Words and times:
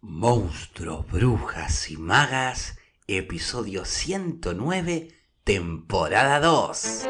Monstruos, 0.00 1.10
brujas 1.10 1.90
y 1.90 1.96
magas, 1.96 2.78
episodio 3.08 3.84
109, 3.84 5.08
temporada 5.42 6.38
2. 6.38 7.08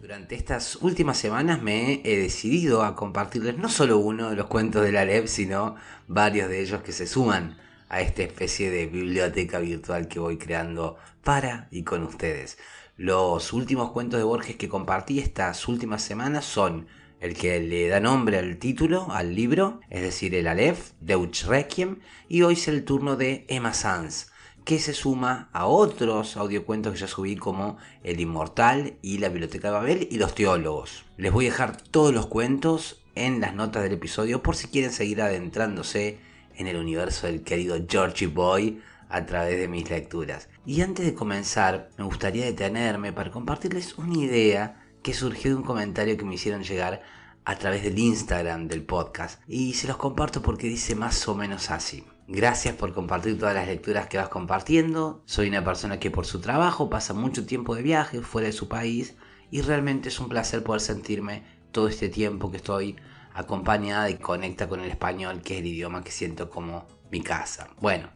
Durante 0.00 0.36
estas 0.36 0.76
últimas 0.76 1.18
semanas 1.18 1.60
me 1.60 2.00
he 2.04 2.16
decidido 2.16 2.84
a 2.84 2.94
compartirles 2.94 3.58
no 3.58 3.68
solo 3.68 3.98
uno 3.98 4.30
de 4.30 4.36
los 4.36 4.46
cuentos 4.46 4.84
de 4.84 4.92
la 4.92 5.04
LEP, 5.04 5.26
sino 5.26 5.74
varios 6.06 6.48
de 6.48 6.60
ellos 6.60 6.80
que 6.82 6.92
se 6.92 7.08
suman 7.08 7.58
a 7.92 8.00
esta 8.00 8.22
especie 8.22 8.70
de 8.70 8.86
biblioteca 8.86 9.58
virtual 9.58 10.08
que 10.08 10.18
voy 10.18 10.38
creando 10.38 10.96
para 11.22 11.68
y 11.70 11.84
con 11.84 12.02
ustedes. 12.02 12.58
Los 12.96 13.52
últimos 13.52 13.92
cuentos 13.92 14.18
de 14.18 14.24
Borges 14.24 14.56
que 14.56 14.70
compartí 14.70 15.18
estas 15.18 15.68
últimas 15.68 16.02
semanas 16.02 16.46
son 16.46 16.86
el 17.20 17.34
que 17.34 17.60
le 17.60 17.88
da 17.88 18.00
nombre 18.00 18.38
al 18.38 18.56
título, 18.56 19.12
al 19.12 19.34
libro, 19.34 19.80
es 19.90 20.00
decir, 20.00 20.34
el 20.34 20.48
Aleph, 20.48 20.92
Deutsch 21.00 21.44
Requiem, 21.44 21.98
y 22.28 22.42
hoy 22.42 22.54
es 22.54 22.66
el 22.66 22.84
turno 22.84 23.16
de 23.16 23.44
Emma 23.48 23.74
Sanz, 23.74 24.28
que 24.64 24.78
se 24.78 24.94
suma 24.94 25.50
a 25.52 25.66
otros 25.66 26.38
audiocuentos 26.38 26.94
que 26.94 27.00
ya 27.00 27.06
subí 27.06 27.36
como 27.36 27.76
El 28.02 28.20
Inmortal 28.20 28.94
y 29.02 29.18
La 29.18 29.28
Biblioteca 29.28 29.68
de 29.68 29.74
Babel 29.74 30.08
y 30.10 30.16
Los 30.16 30.34
Teólogos. 30.34 31.04
Les 31.18 31.30
voy 31.30 31.46
a 31.46 31.50
dejar 31.50 31.76
todos 31.76 32.14
los 32.14 32.26
cuentos 32.26 33.02
en 33.14 33.42
las 33.42 33.54
notas 33.54 33.82
del 33.82 33.92
episodio 33.92 34.42
por 34.42 34.56
si 34.56 34.68
quieren 34.68 34.92
seguir 34.92 35.20
adentrándose 35.20 36.31
en 36.56 36.66
el 36.66 36.76
universo 36.76 37.26
del 37.26 37.42
querido 37.42 37.76
Georgie 37.88 38.26
Boy 38.26 38.80
a 39.08 39.26
través 39.26 39.58
de 39.58 39.68
mis 39.68 39.90
lecturas. 39.90 40.48
Y 40.64 40.80
antes 40.80 41.04
de 41.04 41.14
comenzar, 41.14 41.90
me 41.98 42.04
gustaría 42.04 42.46
detenerme 42.46 43.12
para 43.12 43.30
compartirles 43.30 43.98
una 43.98 44.16
idea 44.18 44.82
que 45.02 45.14
surgió 45.14 45.50
de 45.50 45.56
un 45.56 45.62
comentario 45.62 46.16
que 46.16 46.24
me 46.24 46.34
hicieron 46.34 46.62
llegar 46.62 47.02
a 47.44 47.56
través 47.56 47.82
del 47.82 47.98
Instagram 47.98 48.68
del 48.68 48.84
podcast. 48.84 49.40
Y 49.48 49.74
se 49.74 49.88
los 49.88 49.96
comparto 49.96 50.42
porque 50.42 50.68
dice 50.68 50.94
más 50.94 51.26
o 51.28 51.34
menos 51.34 51.70
así. 51.70 52.04
Gracias 52.28 52.74
por 52.76 52.94
compartir 52.94 53.38
todas 53.38 53.54
las 53.54 53.66
lecturas 53.66 54.06
que 54.06 54.16
vas 54.16 54.28
compartiendo. 54.28 55.22
Soy 55.26 55.48
una 55.48 55.64
persona 55.64 55.98
que 55.98 56.10
por 56.10 56.24
su 56.24 56.40
trabajo 56.40 56.88
pasa 56.88 57.14
mucho 57.14 57.44
tiempo 57.44 57.74
de 57.74 57.82
viaje 57.82 58.22
fuera 58.22 58.46
de 58.46 58.52
su 58.52 58.68
país 58.68 59.14
y 59.50 59.60
realmente 59.60 60.08
es 60.08 60.18
un 60.20 60.28
placer 60.28 60.62
poder 60.62 60.80
sentirme 60.80 61.42
todo 61.72 61.88
este 61.88 62.08
tiempo 62.08 62.50
que 62.50 62.58
estoy 62.58 62.96
acompañada 63.34 64.10
y 64.10 64.16
conecta 64.16 64.68
con 64.68 64.80
el 64.80 64.90
español, 64.90 65.42
que 65.42 65.54
es 65.54 65.60
el 65.60 65.66
idioma 65.66 66.04
que 66.04 66.10
siento 66.10 66.50
como 66.50 66.86
mi 67.10 67.22
casa. 67.22 67.68
Bueno, 67.80 68.10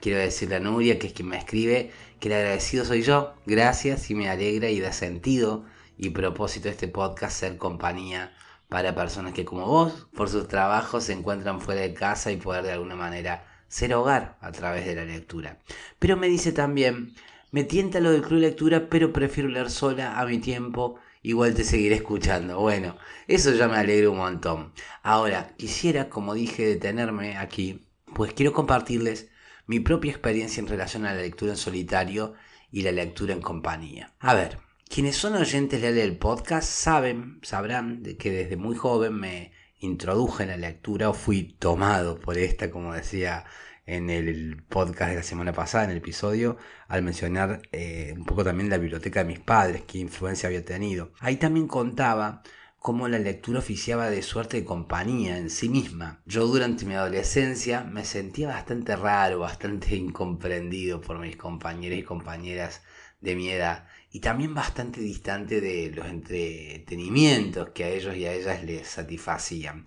quiero 0.00 0.18
decirle 0.18 0.56
a 0.56 0.60
Nuria, 0.60 0.98
que 0.98 1.08
es 1.08 1.12
quien 1.12 1.28
me 1.28 1.38
escribe, 1.38 1.92
que 2.20 2.28
el 2.28 2.34
agradecido 2.34 2.84
soy 2.84 3.02
yo. 3.02 3.34
Gracias 3.46 4.10
y 4.10 4.14
me 4.14 4.28
alegra 4.28 4.70
y 4.70 4.80
da 4.80 4.92
sentido 4.92 5.64
y 5.96 6.10
propósito 6.10 6.64
de 6.64 6.72
este 6.72 6.88
podcast 6.88 7.38
ser 7.38 7.56
compañía 7.56 8.32
para 8.68 8.94
personas 8.94 9.32
que 9.32 9.44
como 9.44 9.66
vos, 9.66 10.08
por 10.14 10.28
sus 10.28 10.46
trabajos, 10.46 11.04
se 11.04 11.12
encuentran 11.12 11.60
fuera 11.60 11.80
de 11.80 11.94
casa 11.94 12.30
y 12.30 12.36
poder 12.36 12.64
de 12.64 12.72
alguna 12.72 12.94
manera 12.94 13.46
ser 13.68 13.94
hogar 13.94 14.36
a 14.40 14.52
través 14.52 14.86
de 14.86 14.94
la 14.94 15.04
lectura. 15.04 15.58
Pero 15.98 16.16
me 16.16 16.28
dice 16.28 16.52
también, 16.52 17.14
me 17.50 17.64
tienta 17.64 18.00
lo 18.00 18.12
del 18.12 18.22
club 18.22 18.40
lectura, 18.40 18.88
pero 18.90 19.12
prefiero 19.12 19.48
leer 19.48 19.70
sola 19.70 20.18
a 20.20 20.26
mi 20.26 20.38
tiempo, 20.38 20.96
igual 21.28 21.52
te 21.52 21.62
seguiré 21.62 21.96
escuchando. 21.96 22.58
Bueno, 22.58 22.96
eso 23.26 23.52
ya 23.52 23.68
me 23.68 23.76
alegra 23.76 24.08
un 24.08 24.16
montón. 24.16 24.72
Ahora, 25.02 25.54
quisiera, 25.58 26.08
como 26.08 26.32
dije, 26.32 26.64
detenerme 26.64 27.36
aquí, 27.36 27.86
pues 28.14 28.32
quiero 28.32 28.54
compartirles 28.54 29.28
mi 29.66 29.78
propia 29.78 30.10
experiencia 30.10 30.62
en 30.62 30.68
relación 30.68 31.04
a 31.04 31.12
la 31.12 31.20
lectura 31.20 31.52
en 31.52 31.58
solitario 31.58 32.32
y 32.72 32.80
la 32.80 32.92
lectura 32.92 33.34
en 33.34 33.42
compañía. 33.42 34.14
A 34.20 34.32
ver, 34.32 34.58
quienes 34.88 35.16
son 35.16 35.34
oyentes 35.34 35.82
del 35.82 36.16
podcast 36.16 36.66
saben, 36.66 37.40
sabrán 37.42 38.02
de 38.02 38.16
que 38.16 38.30
desde 38.30 38.56
muy 38.56 38.74
joven 38.74 39.12
me 39.12 39.52
introduje 39.80 40.44
en 40.44 40.48
la 40.48 40.56
lectura 40.56 41.10
o 41.10 41.12
fui 41.12 41.42
tomado 41.58 42.18
por 42.18 42.38
esta, 42.38 42.70
como 42.70 42.94
decía 42.94 43.44
en 43.88 44.10
el 44.10 44.62
podcast 44.68 45.10
de 45.10 45.16
la 45.16 45.22
semana 45.22 45.52
pasada, 45.54 45.84
en 45.84 45.90
el 45.90 45.96
episodio, 45.96 46.58
al 46.88 47.02
mencionar 47.02 47.62
eh, 47.72 48.12
un 48.14 48.26
poco 48.26 48.44
también 48.44 48.68
la 48.68 48.76
biblioteca 48.76 49.20
de 49.20 49.24
mis 49.24 49.40
padres, 49.40 49.82
qué 49.86 49.98
influencia 49.98 50.46
había 50.46 50.62
tenido. 50.62 51.12
Ahí 51.20 51.36
también 51.36 51.66
contaba 51.66 52.42
cómo 52.78 53.08
la 53.08 53.18
lectura 53.18 53.60
oficiaba 53.60 54.10
de 54.10 54.22
suerte 54.22 54.58
de 54.58 54.64
compañía 54.66 55.38
en 55.38 55.48
sí 55.48 55.70
misma. 55.70 56.20
Yo 56.26 56.46
durante 56.46 56.84
mi 56.84 56.94
adolescencia 56.94 57.82
me 57.82 58.04
sentía 58.04 58.48
bastante 58.48 58.94
raro, 58.94 59.38
bastante 59.40 59.96
incomprendido 59.96 61.00
por 61.00 61.18
mis 61.18 61.36
compañeros 61.36 61.98
y 61.98 62.02
compañeras 62.02 62.82
de 63.20 63.36
mi 63.36 63.48
edad 63.48 63.88
y 64.12 64.20
también 64.20 64.54
bastante 64.54 65.00
distante 65.00 65.62
de 65.62 65.90
los 65.90 66.06
entretenimientos 66.06 67.70
que 67.70 67.84
a 67.84 67.88
ellos 67.88 68.14
y 68.16 68.26
a 68.26 68.34
ellas 68.34 68.62
les 68.64 68.86
satisfacían. 68.86 69.86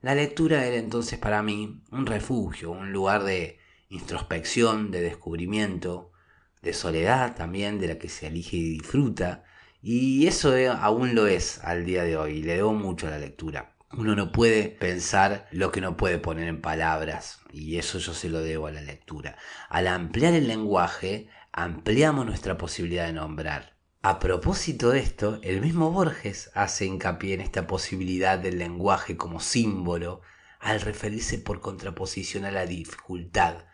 La 0.00 0.14
lectura 0.14 0.64
era 0.64 0.76
entonces 0.76 1.18
para 1.18 1.42
mí 1.42 1.82
un 1.90 2.06
refugio, 2.06 2.70
un 2.70 2.92
lugar 2.92 3.24
de 3.24 3.58
introspección, 3.88 4.92
de 4.92 5.00
descubrimiento, 5.00 6.12
de 6.62 6.72
soledad 6.72 7.34
también, 7.34 7.80
de 7.80 7.88
la 7.88 7.98
que 7.98 8.08
se 8.08 8.28
elige 8.28 8.56
y 8.56 8.70
disfruta, 8.70 9.44
y 9.82 10.28
eso 10.28 10.54
aún 10.80 11.16
lo 11.16 11.26
es 11.26 11.58
al 11.64 11.84
día 11.84 12.04
de 12.04 12.16
hoy, 12.16 12.42
le 12.42 12.56
debo 12.56 12.74
mucho 12.74 13.08
a 13.08 13.10
la 13.10 13.18
lectura. 13.18 13.74
Uno 13.90 14.14
no 14.14 14.30
puede 14.30 14.68
pensar 14.68 15.48
lo 15.50 15.72
que 15.72 15.80
no 15.80 15.96
puede 15.96 16.18
poner 16.18 16.46
en 16.46 16.60
palabras, 16.60 17.40
y 17.52 17.78
eso 17.78 17.98
yo 17.98 18.14
se 18.14 18.28
lo 18.28 18.40
debo 18.40 18.68
a 18.68 18.72
la 18.72 18.82
lectura. 18.82 19.36
Al 19.68 19.88
ampliar 19.88 20.34
el 20.34 20.46
lenguaje, 20.46 21.28
ampliamos 21.50 22.24
nuestra 22.24 22.56
posibilidad 22.56 23.06
de 23.06 23.14
nombrar. 23.14 23.77
A 24.00 24.20
propósito 24.20 24.90
de 24.90 25.00
esto, 25.00 25.40
el 25.42 25.60
mismo 25.60 25.90
Borges 25.90 26.52
hace 26.54 26.86
hincapié 26.86 27.34
en 27.34 27.40
esta 27.40 27.66
posibilidad 27.66 28.38
del 28.38 28.58
lenguaje 28.58 29.16
como 29.16 29.40
símbolo 29.40 30.20
al 30.60 30.80
referirse 30.80 31.36
por 31.38 31.60
contraposición 31.60 32.44
a 32.44 32.52
la 32.52 32.64
dificultad 32.64 33.64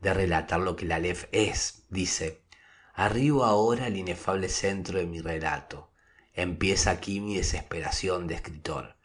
de 0.00 0.14
relatar 0.14 0.60
lo 0.60 0.74
que 0.74 0.86
la 0.86 0.96
Aleph 0.96 1.26
es. 1.32 1.84
Dice, 1.90 2.46
arribo 2.94 3.44
ahora 3.44 3.84
al 3.84 3.98
inefable 3.98 4.48
centro 4.48 4.98
de 4.98 5.04
mi 5.04 5.20
relato. 5.20 5.92
Empieza 6.32 6.90
aquí 6.90 7.20
mi 7.20 7.36
desesperación 7.36 8.26
de 8.26 8.36
escritor. 8.36 8.96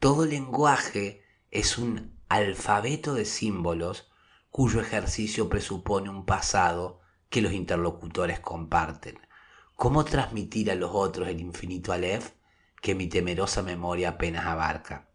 Todo 0.00 0.26
lenguaje 0.26 1.22
es 1.52 1.78
un 1.78 2.18
alfabeto 2.28 3.14
de 3.14 3.24
símbolos 3.24 4.10
cuyo 4.50 4.80
ejercicio 4.80 5.48
presupone 5.48 6.10
un 6.10 6.26
pasado 6.26 7.00
que 7.28 7.40
los 7.40 7.52
interlocutores 7.52 8.40
comparten. 8.40 9.23
¿Cómo 9.84 10.06
transmitir 10.06 10.70
a 10.70 10.76
los 10.76 10.92
otros 10.94 11.28
el 11.28 11.40
infinito 11.40 11.92
Aleph 11.92 12.30
que 12.80 12.94
mi 12.94 13.06
temerosa 13.06 13.62
memoria 13.62 14.08
apenas 14.08 14.46
abarca? 14.46 15.10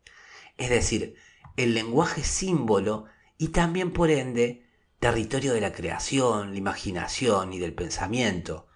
Es 0.57 0.69
decir, 0.69 1.15
el 1.57 1.73
lenguaje 1.73 2.23
símbolo 2.23 3.05
y 3.39 3.47
también 3.47 3.91
por 3.91 4.11
ende 4.11 4.67
territorio 4.99 5.53
de 5.53 5.61
la 5.61 5.73
creación, 5.73 6.51
la 6.51 6.57
imaginación 6.59 7.51
y 7.51 7.57
del 7.57 7.73
pensamiento, 7.73 8.67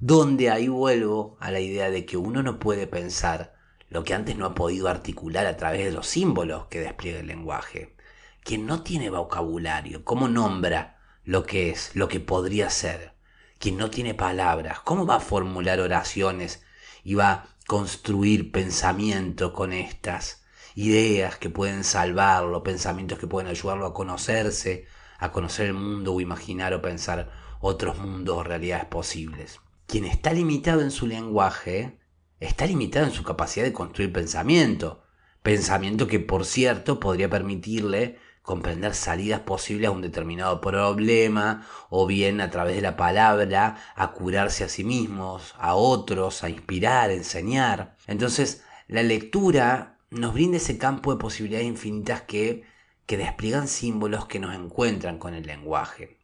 donde 0.00 0.48
ahí 0.48 0.68
vuelvo 0.68 1.36
a 1.38 1.50
la 1.50 1.60
idea 1.60 1.90
de 1.90 2.06
que 2.06 2.16
uno 2.16 2.42
no 2.42 2.58
puede 2.58 2.86
pensar 2.86 3.56
lo 3.90 4.04
que 4.04 4.14
antes 4.14 4.38
no 4.38 4.46
ha 4.46 4.54
podido 4.54 4.88
articular 4.88 5.46
a 5.46 5.58
través 5.58 5.84
de 5.84 5.92
los 5.92 6.06
símbolos 6.06 6.68
que 6.68 6.80
despliega 6.80 7.20
el 7.20 7.26
lenguaje. 7.26 7.94
Quien 8.42 8.64
no 8.64 8.82
tiene 8.82 9.10
vocabulario, 9.10 10.02
¿cómo 10.02 10.28
nombra 10.28 10.98
lo 11.24 11.44
que 11.44 11.68
es, 11.68 11.94
lo 11.94 12.08
que 12.08 12.20
podría 12.20 12.70
ser? 12.70 13.15
Quien 13.58 13.76
no 13.76 13.90
tiene 13.90 14.14
palabras, 14.14 14.80
¿cómo 14.80 15.06
va 15.06 15.16
a 15.16 15.20
formular 15.20 15.80
oraciones 15.80 16.62
y 17.04 17.14
va 17.14 17.30
a 17.30 17.48
construir 17.66 18.52
pensamiento 18.52 19.52
con 19.52 19.72
estas 19.72 20.44
ideas 20.74 21.36
que 21.36 21.50
pueden 21.50 21.84
salvarlo, 21.84 22.62
pensamientos 22.62 23.18
que 23.18 23.26
pueden 23.26 23.48
ayudarlo 23.48 23.86
a 23.86 23.94
conocerse, 23.94 24.86
a 25.18 25.32
conocer 25.32 25.66
el 25.66 25.74
mundo 25.74 26.14
o 26.14 26.20
imaginar 26.20 26.74
o 26.74 26.82
pensar 26.82 27.30
otros 27.60 27.98
mundos 27.98 28.36
o 28.36 28.42
realidades 28.42 28.86
posibles? 28.86 29.60
Quien 29.86 30.04
está 30.04 30.32
limitado 30.32 30.82
en 30.82 30.90
su 30.90 31.06
lenguaje, 31.06 31.98
está 32.40 32.66
limitado 32.66 33.06
en 33.06 33.12
su 33.12 33.22
capacidad 33.22 33.64
de 33.64 33.72
construir 33.72 34.12
pensamiento, 34.12 35.04
pensamiento 35.42 36.06
que 36.06 36.20
por 36.20 36.44
cierto 36.44 37.00
podría 37.00 37.30
permitirle 37.30 38.18
comprender 38.46 38.94
salidas 38.94 39.40
posibles 39.40 39.88
a 39.88 39.90
un 39.90 40.02
determinado 40.02 40.60
problema, 40.60 41.66
o 41.90 42.06
bien 42.06 42.40
a 42.40 42.48
través 42.48 42.76
de 42.76 42.80
la 42.80 42.96
palabra, 42.96 43.76
a 43.96 44.12
curarse 44.12 44.62
a 44.62 44.68
sí 44.68 44.84
mismos, 44.84 45.52
a 45.58 45.74
otros, 45.74 46.44
a 46.44 46.48
inspirar, 46.48 47.10
a 47.10 47.14
enseñar. 47.14 47.96
Entonces, 48.06 48.62
la 48.86 49.02
lectura 49.02 49.98
nos 50.10 50.32
brinda 50.32 50.58
ese 50.58 50.78
campo 50.78 51.12
de 51.12 51.18
posibilidades 51.18 51.66
infinitas 51.66 52.22
que, 52.22 52.64
que 53.04 53.16
despliegan 53.16 53.66
símbolos 53.66 54.26
que 54.26 54.38
nos 54.38 54.54
encuentran 54.54 55.18
con 55.18 55.34
el 55.34 55.44
lenguaje. 55.44 56.20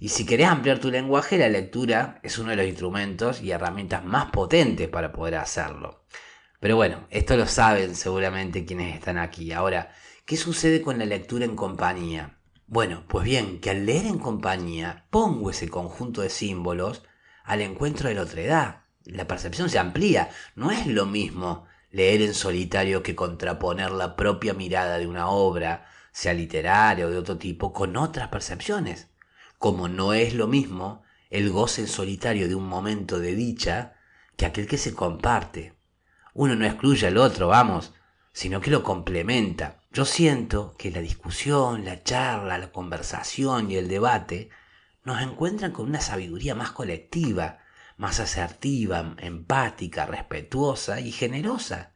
Y 0.00 0.08
si 0.08 0.24
querés 0.24 0.48
ampliar 0.48 0.78
tu 0.78 0.90
lenguaje, 0.90 1.36
la 1.36 1.50
lectura 1.50 2.20
es 2.22 2.38
uno 2.38 2.50
de 2.50 2.56
los 2.56 2.66
instrumentos 2.66 3.42
y 3.42 3.50
herramientas 3.50 4.02
más 4.02 4.30
potentes 4.30 4.88
para 4.88 5.12
poder 5.12 5.34
hacerlo. 5.34 6.04
Pero 6.58 6.76
bueno, 6.76 7.06
esto 7.10 7.36
lo 7.36 7.46
saben 7.46 7.94
seguramente 7.94 8.64
quienes 8.64 8.94
están 8.94 9.18
aquí. 9.18 9.52
Ahora, 9.52 9.92
¿Qué 10.30 10.36
sucede 10.36 10.80
con 10.80 10.96
la 11.00 11.06
lectura 11.06 11.44
en 11.44 11.56
compañía? 11.56 12.38
Bueno, 12.68 13.02
pues 13.08 13.24
bien, 13.24 13.60
que 13.60 13.70
al 13.70 13.84
leer 13.84 14.06
en 14.06 14.20
compañía 14.20 15.08
pongo 15.10 15.50
ese 15.50 15.68
conjunto 15.68 16.20
de 16.20 16.30
símbolos 16.30 17.02
al 17.42 17.62
encuentro 17.62 18.08
de 18.08 18.14
la 18.14 18.22
otredad. 18.22 18.82
La 19.04 19.26
percepción 19.26 19.68
se 19.68 19.80
amplía. 19.80 20.30
No 20.54 20.70
es 20.70 20.86
lo 20.86 21.04
mismo 21.04 21.66
leer 21.90 22.22
en 22.22 22.34
solitario 22.34 23.02
que 23.02 23.16
contraponer 23.16 23.90
la 23.90 24.14
propia 24.14 24.54
mirada 24.54 24.98
de 24.98 25.08
una 25.08 25.26
obra, 25.30 25.88
sea 26.12 26.32
literaria 26.32 27.06
o 27.06 27.10
de 27.10 27.18
otro 27.18 27.36
tipo, 27.36 27.72
con 27.72 27.96
otras 27.96 28.28
percepciones. 28.28 29.08
Como 29.58 29.88
no 29.88 30.12
es 30.12 30.34
lo 30.34 30.46
mismo 30.46 31.02
el 31.30 31.50
goce 31.50 31.80
en 31.80 31.88
solitario 31.88 32.46
de 32.46 32.54
un 32.54 32.68
momento 32.68 33.18
de 33.18 33.34
dicha 33.34 33.94
que 34.36 34.46
aquel 34.46 34.68
que 34.68 34.78
se 34.78 34.94
comparte. 34.94 35.74
Uno 36.34 36.54
no 36.54 36.66
excluye 36.66 37.08
al 37.08 37.16
otro, 37.16 37.48
vamos, 37.48 37.94
sino 38.32 38.60
que 38.60 38.70
lo 38.70 38.82
complementa. 38.82 39.80
Yo 39.92 40.04
siento 40.04 40.74
que 40.78 40.90
la 40.90 41.00
discusión, 41.00 41.84
la 41.84 42.02
charla, 42.02 42.58
la 42.58 42.72
conversación 42.72 43.70
y 43.70 43.76
el 43.76 43.88
debate 43.88 44.50
nos 45.04 45.22
encuentran 45.22 45.72
con 45.72 45.86
una 45.86 46.00
sabiduría 46.00 46.54
más 46.54 46.70
colectiva, 46.72 47.58
más 47.96 48.20
asertiva, 48.20 49.14
empática, 49.18 50.06
respetuosa 50.06 51.00
y 51.00 51.12
generosa. 51.12 51.92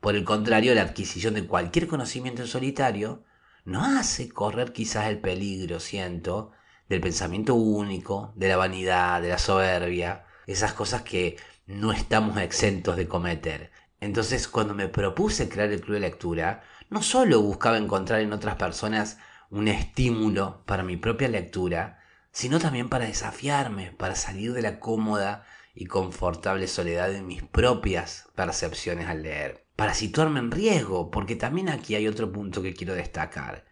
Por 0.00 0.16
el 0.16 0.24
contrario, 0.24 0.74
la 0.74 0.82
adquisición 0.82 1.34
de 1.34 1.46
cualquier 1.46 1.88
conocimiento 1.88 2.42
en 2.42 2.48
solitario 2.48 3.24
no 3.64 3.84
hace 3.84 4.28
correr 4.28 4.72
quizás 4.72 5.06
el 5.06 5.18
peligro, 5.18 5.80
siento, 5.80 6.52
del 6.88 7.00
pensamiento 7.00 7.54
único, 7.54 8.32
de 8.36 8.48
la 8.48 8.56
vanidad, 8.56 9.22
de 9.22 9.30
la 9.30 9.38
soberbia, 9.38 10.26
esas 10.46 10.74
cosas 10.74 11.02
que 11.02 11.36
no 11.66 11.92
estamos 11.92 12.36
exentos 12.38 12.96
de 12.96 13.08
cometer. 13.08 13.70
Entonces, 14.04 14.48
cuando 14.48 14.74
me 14.74 14.88
propuse 14.88 15.48
crear 15.48 15.70
el 15.72 15.80
club 15.80 15.94
de 15.94 16.00
lectura, 16.00 16.62
no 16.90 17.02
solo 17.02 17.40
buscaba 17.40 17.78
encontrar 17.78 18.20
en 18.20 18.34
otras 18.34 18.56
personas 18.56 19.16
un 19.48 19.66
estímulo 19.66 20.62
para 20.66 20.82
mi 20.82 20.98
propia 20.98 21.26
lectura, 21.26 22.00
sino 22.30 22.58
también 22.58 22.90
para 22.90 23.06
desafiarme, 23.06 23.92
para 23.92 24.14
salir 24.14 24.52
de 24.52 24.60
la 24.60 24.78
cómoda 24.78 25.46
y 25.74 25.86
confortable 25.86 26.68
soledad 26.68 27.08
de 27.08 27.22
mis 27.22 27.44
propias 27.44 28.28
percepciones 28.34 29.08
al 29.08 29.22
leer, 29.22 29.64
para 29.74 29.94
situarme 29.94 30.40
en 30.40 30.50
riesgo, 30.50 31.10
porque 31.10 31.34
también 31.34 31.70
aquí 31.70 31.94
hay 31.94 32.06
otro 32.06 32.30
punto 32.30 32.60
que 32.60 32.74
quiero 32.74 32.92
destacar, 32.92 33.64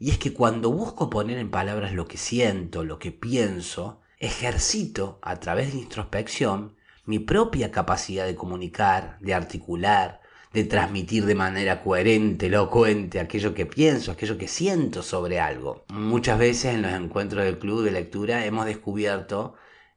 y 0.00 0.10
es 0.10 0.18
que 0.18 0.32
cuando 0.32 0.72
busco 0.72 1.10
poner 1.10 1.38
en 1.38 1.52
palabras 1.52 1.92
lo 1.92 2.08
que 2.08 2.18
siento, 2.18 2.82
lo 2.82 2.98
que 2.98 3.12
pienso, 3.12 4.00
ejercito 4.18 5.20
a 5.22 5.36
través 5.36 5.72
de 5.72 5.78
introspección 5.78 6.75
mi 7.06 7.18
propia 7.18 7.70
capacidad 7.70 8.26
de 8.26 8.34
comunicar, 8.34 9.18
de 9.20 9.34
articular, 9.34 10.20
de 10.52 10.64
transmitir 10.64 11.26
de 11.26 11.34
manera 11.34 11.82
coherente, 11.82 12.46
elocuente 12.46 13.20
aquello 13.20 13.54
que 13.54 13.66
pienso, 13.66 14.12
aquello 14.12 14.38
que 14.38 14.48
siento 14.48 15.02
sobre 15.02 15.40
algo. 15.40 15.84
Muchas 15.88 16.38
veces 16.38 16.74
en 16.74 16.82
los 16.82 16.92
encuentros 16.92 17.44
del 17.44 17.58
club 17.58 17.82
de 17.82 17.90
lectura 17.90 18.44
hemos 18.44 18.66
descubierto 18.66 19.54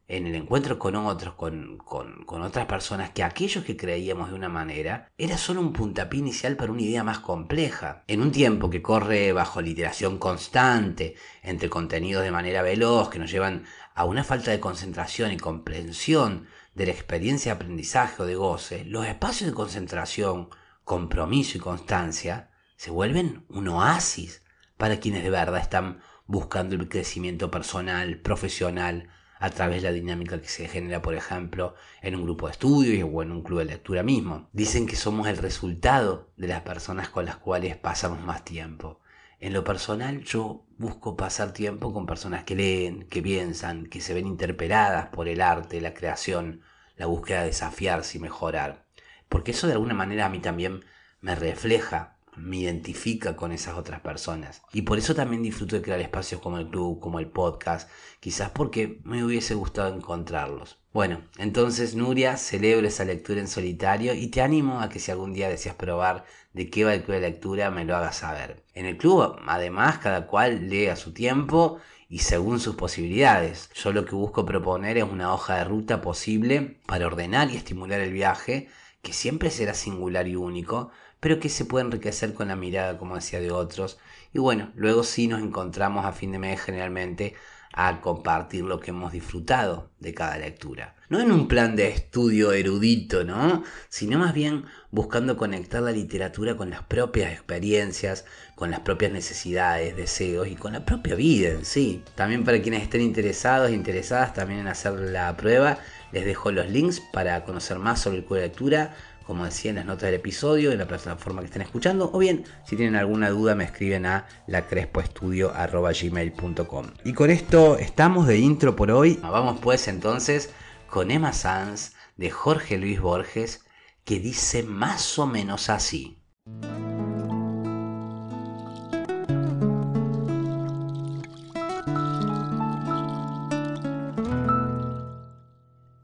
en 0.10 0.26
el 0.26 0.36
encuentro 0.36 0.80
con 0.80 0.96
otros, 0.96 1.36
con, 1.36 1.78
con, 1.78 2.42
otras 2.42 2.66
personas, 2.66 3.12
que 3.12 3.24
aquello 3.24 3.64
que 3.64 3.78
creíamos 3.78 4.30
de 4.30 4.36
una 4.36 4.50
manera 4.50 5.08
era 5.20 5.38
solo 5.38 5.62
un 5.62 5.72
puntapié 5.72 6.20
inicial 6.20 6.56
para 6.56 6.72
una 6.72 6.82
idea 6.82 7.04
más 7.04 7.20
compleja. 7.20 8.04
En 8.08 8.22
un 8.22 8.32
tiempo 8.32 8.72
que 8.72 8.82
corre 8.82 9.32
bajo 9.34 9.62
literación 9.62 10.18
constante, 10.18 11.16
entre 11.44 11.70
contenidos 11.70 12.24
de 12.24 12.32
manera 12.32 12.64
veloz, 12.64 13.10
que 13.10 13.20
nos 13.20 13.32
llevan 13.32 13.66
a 13.94 14.04
una 14.06 14.24
falta 14.24 14.50
de 14.50 14.60
concentración 14.60 15.32
y 15.32 15.38
comprensión 15.38 16.48
de 16.80 16.86
la 16.86 16.94
experiencia 16.94 17.52
de 17.52 17.56
aprendizaje 17.58 18.24
o 18.24 18.26
de 18.26 18.36
goce, 18.36 18.86
los 18.86 19.06
espacios 19.06 19.50
de 19.50 19.54
concentración, 19.54 20.48
compromiso 20.86 21.58
y 21.58 21.60
constancia 21.60 22.52
se 22.78 22.90
vuelven 22.90 23.44
un 23.50 23.68
oasis 23.68 24.44
para 24.78 24.98
quienes 24.98 25.24
de 25.24 25.30
verdad 25.30 25.60
están 25.60 26.00
buscando 26.26 26.76
el 26.76 26.88
crecimiento 26.88 27.52
personal, 27.52 28.22
profesional, 28.22 29.10
a 29.40 29.50
través 29.50 29.82
de 29.82 29.90
la 29.90 29.94
dinámica 29.94 30.40
que 30.40 30.48
se 30.48 30.70
genera, 30.70 31.02
por 31.02 31.16
ejemplo, 31.16 31.76
en 32.02 32.16
un 32.16 32.24
grupo 32.24 32.46
de 32.48 32.54
estudio 32.54 33.08
o 33.08 33.24
en 33.24 33.34
un 33.34 33.44
club 33.44 33.60
de 33.60 33.66
lectura 33.66 34.02
mismo. 34.02 34.48
Dicen 34.54 34.88
que 34.88 34.96
somos 34.96 35.28
el 35.28 35.36
resultado 35.36 36.32
de 36.38 36.48
las 36.48 36.62
personas 36.62 37.10
con 37.10 37.26
las 37.26 37.36
cuales 37.36 37.76
pasamos 37.76 38.22
más 38.22 38.46
tiempo. 38.46 39.02
En 39.42 39.52
lo 39.52 39.66
personal 39.66 40.24
yo 40.24 40.66
busco 40.78 41.18
pasar 41.18 41.52
tiempo 41.52 41.92
con 41.92 42.06
personas 42.06 42.46
que 42.46 42.56
leen, 42.56 43.04
que 43.10 43.22
piensan, 43.22 43.88
que 43.88 44.00
se 44.00 44.14
ven 44.14 44.28
interpeladas 44.28 45.08
por 45.08 45.28
el 45.28 45.42
arte, 45.42 45.82
la 45.82 45.94
creación, 45.94 46.62
la 47.00 47.08
búsqueda 47.08 47.40
de 47.40 47.48
desafiarse 47.48 48.20
y 48.20 48.22
mejorar. 48.22 48.86
Porque 49.28 49.52
eso 49.52 49.66
de 49.66 49.74
alguna 49.74 49.96
manera 49.96 50.28
a 50.28 50.30
mí 50.30 50.38
también 50.38 50.86
me 51.22 51.34
refleja 51.34 52.20
me 52.40 52.58
identifica 52.58 53.36
con 53.36 53.52
esas 53.52 53.78
otras 53.78 54.02
personas. 54.02 54.62
Y 54.74 54.84
por 54.84 54.98
eso 54.98 55.16
también 55.16 55.44
disfruto 55.44 55.76
de 55.76 55.82
crear 55.82 56.00
espacios 56.00 56.42
como 56.42 56.58
el 56.58 56.70
club, 56.70 57.00
como 57.00 57.20
el 57.20 57.28
podcast, 57.28 57.90
quizás 58.20 58.50
porque 58.50 59.00
me 59.04 59.24
hubiese 59.24 59.56
gustado 59.56 59.94
encontrarlos. 59.94 60.80
Bueno, 60.92 61.22
entonces 61.38 61.96
Nuria, 61.96 62.38
celebro 62.38 62.88
esa 62.88 63.06
lectura 63.06 63.40
en 63.40 63.48
solitario 63.48 64.14
y 64.14 64.28
te 64.28 64.42
animo 64.42 64.82
a 64.82 64.90
que 64.90 65.00
si 65.00 65.12
algún 65.12 65.34
día 65.34 65.50
deseas 65.50 65.76
probar 65.76 66.26
de 66.54 66.70
qué 66.70 66.84
va 66.84 66.94
el 66.94 67.04
club 67.04 67.16
de 67.16 67.30
lectura, 67.30 67.70
me 67.70 67.86
lo 67.86 67.96
hagas 67.96 68.18
saber. 68.18 68.64
En 68.74 68.86
el 68.86 68.98
club, 68.98 69.38
además, 69.46 70.00
cada 70.00 70.26
cual 70.26 70.70
lee 70.70 70.88
a 70.88 70.96
su 70.96 71.14
tiempo 71.14 71.80
y 72.10 72.20
según 72.20 72.60
sus 72.60 72.76
posibilidades. 72.76 73.70
Yo 73.76 73.94
lo 73.94 74.06
que 74.06 74.16
busco 74.16 74.46
proponer 74.46 74.98
es 74.98 75.04
una 75.04 75.34
hoja 75.34 75.58
de 75.58 75.64
ruta 75.64 76.02
posible 76.02 76.80
para 76.88 77.06
ordenar 77.08 77.52
y 77.52 77.56
estimular 77.56 78.02
el 78.02 78.12
viaje, 78.12 78.68
que 79.04 79.14
siempre 79.14 79.52
será 79.52 79.74
singular 79.76 80.28
y 80.28 80.36
único, 80.36 80.92
pero 81.20 81.40
que 81.40 81.50
se 81.50 81.66
puede 81.66 81.86
enriquecer 81.86 82.34
con 82.34 82.48
la 82.48 82.56
mirada, 82.56 82.98
como 82.98 83.16
decía, 83.16 83.40
de 83.40 83.52
otros. 83.52 84.00
Y 84.34 84.40
bueno, 84.40 84.72
luego 84.76 85.04
sí 85.04 85.28
nos 85.28 85.42
encontramos 85.42 86.06
a 86.06 86.12
fin 86.12 86.32
de 86.32 86.40
mes 86.40 86.60
generalmente 86.60 87.36
a 87.74 88.02
compartir 88.02 88.64
lo 88.64 88.80
que 88.80 88.92
hemos 88.92 89.12
disfrutado 89.12 89.92
de 90.00 90.14
cada 90.14 90.38
lectura. 90.38 90.96
No 91.10 91.20
en 91.20 91.32
un 91.32 91.48
plan 91.48 91.76
de 91.76 91.88
estudio 91.88 92.52
erudito, 92.52 93.24
¿no? 93.24 93.64
Sino 93.90 94.20
más 94.20 94.32
bien 94.32 94.66
buscando 94.92 95.38
conectar 95.38 95.82
la 95.82 95.92
literatura 95.92 96.56
con 96.56 96.70
las 96.70 96.84
propias 96.84 97.32
experiencias, 97.32 98.26
con 98.54 98.70
las 98.70 98.82
propias 98.82 99.12
necesidades, 99.12 99.96
deseos 99.96 100.48
y 100.48 100.56
con 100.56 100.74
la 100.74 100.86
propia 100.86 101.16
vida 101.16 101.50
en 101.50 101.66
sí. 101.66 102.04
También 102.14 102.44
para 102.44 102.62
quienes 102.62 102.84
estén 102.84 103.02
interesados 103.02 103.72
interesadas 103.72 104.36
también 104.36 104.60
en 104.60 104.68
hacer 104.68 104.94
la 104.94 105.36
prueba, 105.36 105.80
les 106.12 106.26
dejo 106.26 106.52
los 106.52 106.70
links 106.70 107.02
para 107.12 107.44
conocer 107.44 107.80
más 107.80 108.00
sobre 108.00 108.20
el 108.20 108.24
club 108.24 108.38
de 108.38 108.46
lectura, 108.46 108.94
como 109.26 109.46
decía 109.46 109.72
en 109.72 109.78
las 109.78 109.88
notas 109.88 110.04
del 110.04 110.14
episodio, 110.16 110.72
en 110.72 110.78
la 110.78 110.88
plataforma 110.88 111.42
que 111.42 111.48
estén 111.48 111.64
escuchando, 111.64 112.12
o 112.14 112.20
bien 112.20 112.44
si 112.66 112.76
tienen 112.76 112.96
alguna 112.96 113.32
duda 113.32 113.56
me 113.56 113.64
escriben 113.64 114.06
a 114.06 114.28
lacrespoestudio.gmail.com. 114.46 116.86
Y 117.04 117.14
con 117.14 117.32
esto 117.32 117.80
estamos 117.80 118.28
de 118.28 118.38
intro 118.38 118.76
por 118.76 118.92
hoy. 118.92 119.18
Vamos 119.24 119.58
pues 119.60 119.88
entonces 119.88 120.52
con 120.90 121.12
Emma 121.12 121.34
Sanz 121.34 121.94
de 122.18 122.32
Jorge 122.32 122.78
Luis 122.78 123.00
Borges, 123.00 123.64
que 124.04 124.20
dice 124.20 124.64
más 124.64 125.20
o 125.20 125.28
menos 125.28 125.70
así. 125.70 126.24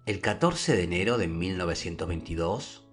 El 0.06 0.22
14 0.22 0.76
de 0.76 0.84
enero 0.84 1.18
de 1.18 1.28
1922, 1.28 2.88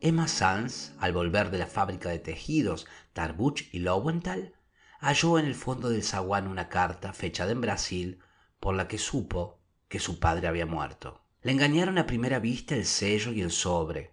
Emma 0.00 0.28
Sanz, 0.28 0.92
al 0.98 1.12
volver 1.12 1.50
de 1.50 1.58
la 1.58 1.66
fábrica 1.66 2.10
de 2.10 2.18
tejidos 2.18 2.86
Tarbuch 3.14 3.62
y 3.72 3.78
Lowenthal, 3.78 4.54
halló 5.00 5.38
en 5.38 5.46
el 5.46 5.54
fondo 5.54 5.88
del 5.88 6.02
zaguán 6.02 6.46
una 6.46 6.68
carta 6.68 7.14
fechada 7.14 7.52
en 7.52 7.62
Brasil 7.62 8.20
por 8.60 8.74
la 8.74 8.86
que 8.86 8.98
supo 8.98 9.60
que 9.88 9.98
su 9.98 10.20
padre 10.20 10.46
había 10.46 10.66
muerto. 10.66 11.22
Le 11.40 11.52
engañaron 11.52 11.98
a 11.98 12.06
primera 12.06 12.40
vista 12.40 12.74
el 12.74 12.84
sello 12.84 13.30
y 13.30 13.42
el 13.42 13.52
sobre. 13.52 14.12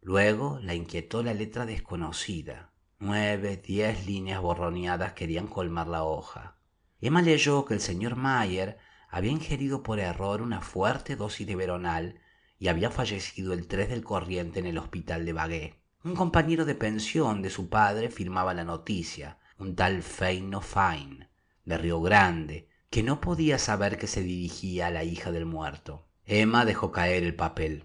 Luego 0.00 0.60
la 0.62 0.74
inquietó 0.74 1.24
la 1.24 1.34
letra 1.34 1.66
desconocida. 1.66 2.70
Nueve, 3.00 3.56
diez 3.56 4.06
líneas 4.06 4.40
borroneadas 4.40 5.12
querían 5.12 5.48
colmar 5.48 5.88
la 5.88 6.04
hoja. 6.04 6.58
Emma 7.00 7.20
leyó 7.20 7.64
que 7.64 7.74
el 7.74 7.80
señor 7.80 8.14
Mayer 8.14 8.78
había 9.08 9.32
ingerido 9.32 9.82
por 9.82 9.98
error 9.98 10.40
una 10.40 10.60
fuerte 10.60 11.16
dosis 11.16 11.48
de 11.48 11.56
veronal 11.56 12.20
y 12.60 12.68
había 12.68 12.92
fallecido 12.92 13.54
el 13.54 13.66
3 13.66 13.88
del 13.88 14.04
corriente 14.04 14.60
en 14.60 14.66
el 14.66 14.78
hospital 14.78 15.24
de 15.24 15.32
Bagué. 15.32 15.82
Un 16.04 16.14
compañero 16.14 16.64
de 16.64 16.76
pensión 16.76 17.42
de 17.42 17.50
su 17.50 17.68
padre 17.68 18.08
firmaba 18.08 18.54
la 18.54 18.62
noticia, 18.62 19.40
un 19.58 19.74
tal 19.74 20.04
Feino 20.04 20.60
Fine, 20.60 21.28
de 21.64 21.76
Río 21.76 22.00
Grande, 22.00 22.68
que 22.88 23.02
no 23.02 23.20
podía 23.20 23.58
saber 23.58 23.98
que 23.98 24.06
se 24.06 24.22
dirigía 24.22 24.86
a 24.86 24.90
la 24.90 25.02
hija 25.02 25.32
del 25.32 25.44
muerto. 25.44 26.06
Emma 26.26 26.64
dejó 26.64 26.92
caer 26.92 27.24
el 27.24 27.34
papel. 27.34 27.84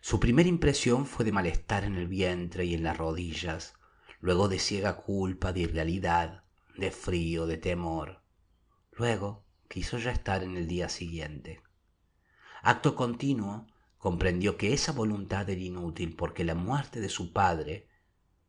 Su 0.00 0.18
primera 0.18 0.48
impresión 0.48 1.04
fue 1.04 1.24
de 1.24 1.32
malestar 1.32 1.84
en 1.84 1.96
el 1.96 2.08
vientre 2.08 2.64
y 2.64 2.74
en 2.74 2.82
las 2.82 2.96
rodillas, 2.96 3.74
luego 4.20 4.48
de 4.48 4.58
ciega 4.58 4.96
culpa, 4.96 5.52
de 5.52 5.60
irrealidad, 5.60 6.44
de 6.76 6.90
frío, 6.90 7.46
de 7.46 7.58
temor. 7.58 8.22
Luego 8.92 9.44
quiso 9.68 9.98
ya 9.98 10.10
estar 10.10 10.42
en 10.42 10.56
el 10.56 10.66
día 10.66 10.88
siguiente. 10.88 11.60
Acto 12.62 12.96
continuo, 12.96 13.66
comprendió 13.98 14.56
que 14.56 14.72
esa 14.72 14.92
voluntad 14.92 15.48
era 15.50 15.60
inútil 15.60 16.16
porque 16.16 16.44
la 16.44 16.54
muerte 16.54 17.00
de 17.00 17.10
su 17.10 17.32
padre 17.32 17.88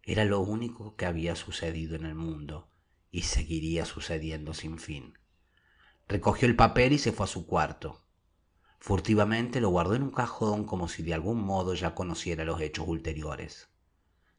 era 0.04 0.24
lo 0.24 0.40
único 0.40 0.96
que 0.96 1.06
había 1.06 1.36
sucedido 1.36 1.96
en 1.98 2.06
el 2.06 2.16
mundo 2.16 2.70
y 3.12 3.24
seguiría 3.24 3.84
sucediendo 3.84 4.54
sin 4.54 4.80
fin. 4.80 5.18
Recogió 6.08 6.48
el 6.48 6.56
papel 6.56 6.94
y 6.94 6.98
se 6.98 7.12
fue 7.12 7.26
a 7.26 7.28
su 7.28 7.46
cuarto. 7.46 8.07
Furtivamente 8.80 9.60
lo 9.62 9.70
guardó 9.70 9.96
en 9.96 10.04
un 10.04 10.12
cajón 10.12 10.66
como 10.66 10.88
si 10.88 11.04
de 11.04 11.14
algún 11.14 11.44
modo 11.44 11.74
ya 11.74 11.96
conociera 11.96 12.46
los 12.46 12.62
hechos 12.62 12.88
ulteriores. 12.88 13.70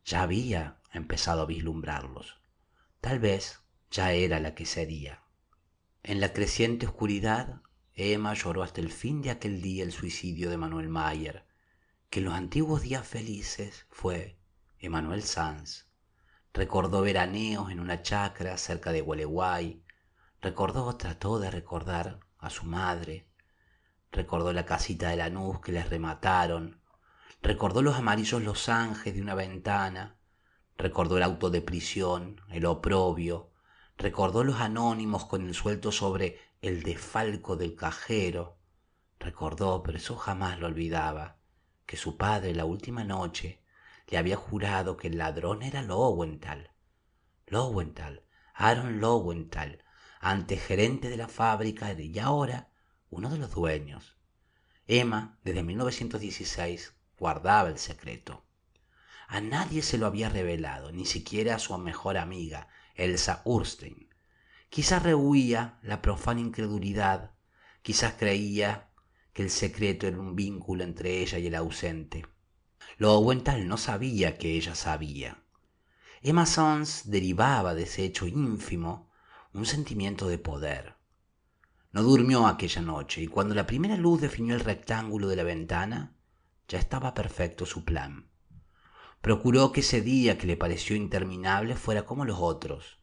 Ya 0.04 0.22
había 0.22 0.80
empezado 0.92 1.42
a 1.42 1.46
vislumbrarlos. 1.46 2.40
Tal 3.00 3.18
vez 3.18 3.60
ya 3.90 4.12
era 4.12 4.40
la 4.40 4.54
que 4.54 4.66
sería. 4.66 5.22
En 6.02 6.20
la 6.20 6.32
creciente 6.32 6.86
oscuridad, 6.86 7.62
Emma 7.94 8.32
lloró 8.34 8.62
hasta 8.62 8.80
el 8.80 8.90
fin 8.90 9.22
de 9.22 9.30
aquel 9.30 9.60
día 9.60 9.82
el 9.82 9.92
suicidio 9.92 10.50
de 10.50 10.56
Manuel 10.56 10.88
Mayer, 10.88 11.44
que 12.10 12.20
en 12.20 12.26
los 12.26 12.34
antiguos 12.34 12.82
días 12.82 13.06
felices 13.06 13.86
fue 13.90 14.38
Emanuel 14.78 15.22
Sanz. 15.22 15.86
Recordó 16.54 17.02
veraneos 17.02 17.70
en 17.70 17.80
una 17.80 18.02
chacra 18.02 18.56
cerca 18.56 18.92
de 18.92 19.00
Gualeguay. 19.00 19.84
Recordó, 20.40 20.96
trató 20.96 21.38
de 21.38 21.50
recordar 21.50 22.20
a 22.38 22.50
su 22.50 22.64
madre. 22.64 23.27
Recordó 24.10 24.52
la 24.52 24.64
casita 24.64 25.10
de 25.10 25.16
Lanús 25.16 25.60
que 25.60 25.72
les 25.72 25.88
remataron. 25.90 26.80
Recordó 27.42 27.82
los 27.82 27.96
amarillos 27.96 28.42
losanges 28.42 29.14
de 29.14 29.20
una 29.20 29.34
ventana. 29.34 30.16
Recordó 30.76 31.18
el 31.18 31.22
auto 31.22 31.50
de 31.50 31.60
prisión, 31.60 32.40
el 32.48 32.64
oprobio. 32.66 33.52
Recordó 33.98 34.44
los 34.44 34.60
anónimos 34.60 35.26
con 35.26 35.46
el 35.46 35.54
suelto 35.54 35.92
sobre 35.92 36.38
el 36.62 36.82
defalco 36.82 37.56
del 37.56 37.76
cajero. 37.76 38.58
Recordó, 39.20 39.82
pero 39.82 39.98
eso 39.98 40.16
jamás 40.16 40.58
lo 40.58 40.66
olvidaba, 40.66 41.38
que 41.84 41.96
su 41.96 42.16
padre 42.16 42.54
la 42.54 42.64
última 42.64 43.04
noche 43.04 43.62
le 44.06 44.16
había 44.16 44.36
jurado 44.36 44.96
que 44.96 45.08
el 45.08 45.18
ladrón 45.18 45.62
era 45.62 45.82
Lowenthal. 45.82 46.70
Lowenthal, 47.46 48.24
Aaron 48.54 49.00
Lowenthal, 49.00 49.84
antes 50.20 50.62
gerente 50.62 51.08
de 51.10 51.16
la 51.16 51.28
fábrica 51.28 51.92
y 51.92 52.18
ahora 52.18 52.67
uno 53.10 53.30
de 53.30 53.38
los 53.38 53.52
dueños. 53.52 54.16
Emma, 54.86 55.38
desde 55.44 55.62
1916, 55.62 56.94
guardaba 57.18 57.68
el 57.68 57.78
secreto. 57.78 58.44
A 59.26 59.40
nadie 59.40 59.82
se 59.82 59.98
lo 59.98 60.06
había 60.06 60.28
revelado, 60.28 60.92
ni 60.92 61.04
siquiera 61.04 61.56
a 61.56 61.58
su 61.58 61.76
mejor 61.78 62.16
amiga, 62.16 62.68
Elsa 62.94 63.42
Urstein. 63.44 64.08
Quizás 64.70 65.02
rehuía 65.02 65.78
la 65.82 66.02
profana 66.02 66.40
incredulidad, 66.40 67.32
quizás 67.82 68.14
creía 68.14 68.90
que 69.32 69.42
el 69.42 69.50
secreto 69.50 70.06
era 70.06 70.18
un 70.18 70.34
vínculo 70.34 70.84
entre 70.84 71.20
ella 71.20 71.38
y 71.38 71.46
el 71.46 71.54
ausente. 71.54 72.26
Lowenthal 72.96 73.68
no 73.68 73.76
sabía 73.76 74.36
que 74.38 74.52
ella 74.52 74.74
sabía. 74.74 75.44
Emma 76.22 76.46
Sons 76.46 77.02
derivaba 77.04 77.74
de 77.74 77.84
ese 77.84 78.04
hecho 78.04 78.26
ínfimo 78.26 79.10
un 79.52 79.66
sentimiento 79.66 80.28
de 80.28 80.38
poder. 80.38 80.97
No 81.90 82.02
durmió 82.02 82.46
aquella 82.46 82.82
noche 82.82 83.22
y 83.22 83.26
cuando 83.26 83.54
la 83.54 83.66
primera 83.66 83.96
luz 83.96 84.20
definió 84.20 84.54
el 84.54 84.60
rectángulo 84.60 85.28
de 85.28 85.36
la 85.36 85.42
ventana, 85.42 86.14
ya 86.68 86.78
estaba 86.78 87.14
perfecto 87.14 87.64
su 87.64 87.84
plan. 87.84 88.28
Procuró 89.20 89.72
que 89.72 89.80
ese 89.80 90.02
día 90.02 90.36
que 90.36 90.46
le 90.46 90.56
pareció 90.56 90.94
interminable 90.96 91.76
fuera 91.76 92.04
como 92.04 92.24
los 92.24 92.38
otros. 92.40 92.98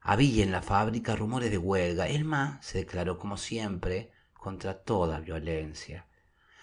Había 0.00 0.44
en 0.44 0.52
la 0.52 0.62
fábrica 0.62 1.16
rumores 1.16 1.50
de 1.50 1.58
huelga. 1.58 2.08
Elma 2.08 2.58
se 2.62 2.78
declaró 2.78 3.18
como 3.18 3.36
siempre 3.36 4.12
contra 4.34 4.82
toda 4.82 5.20
violencia. 5.20 6.06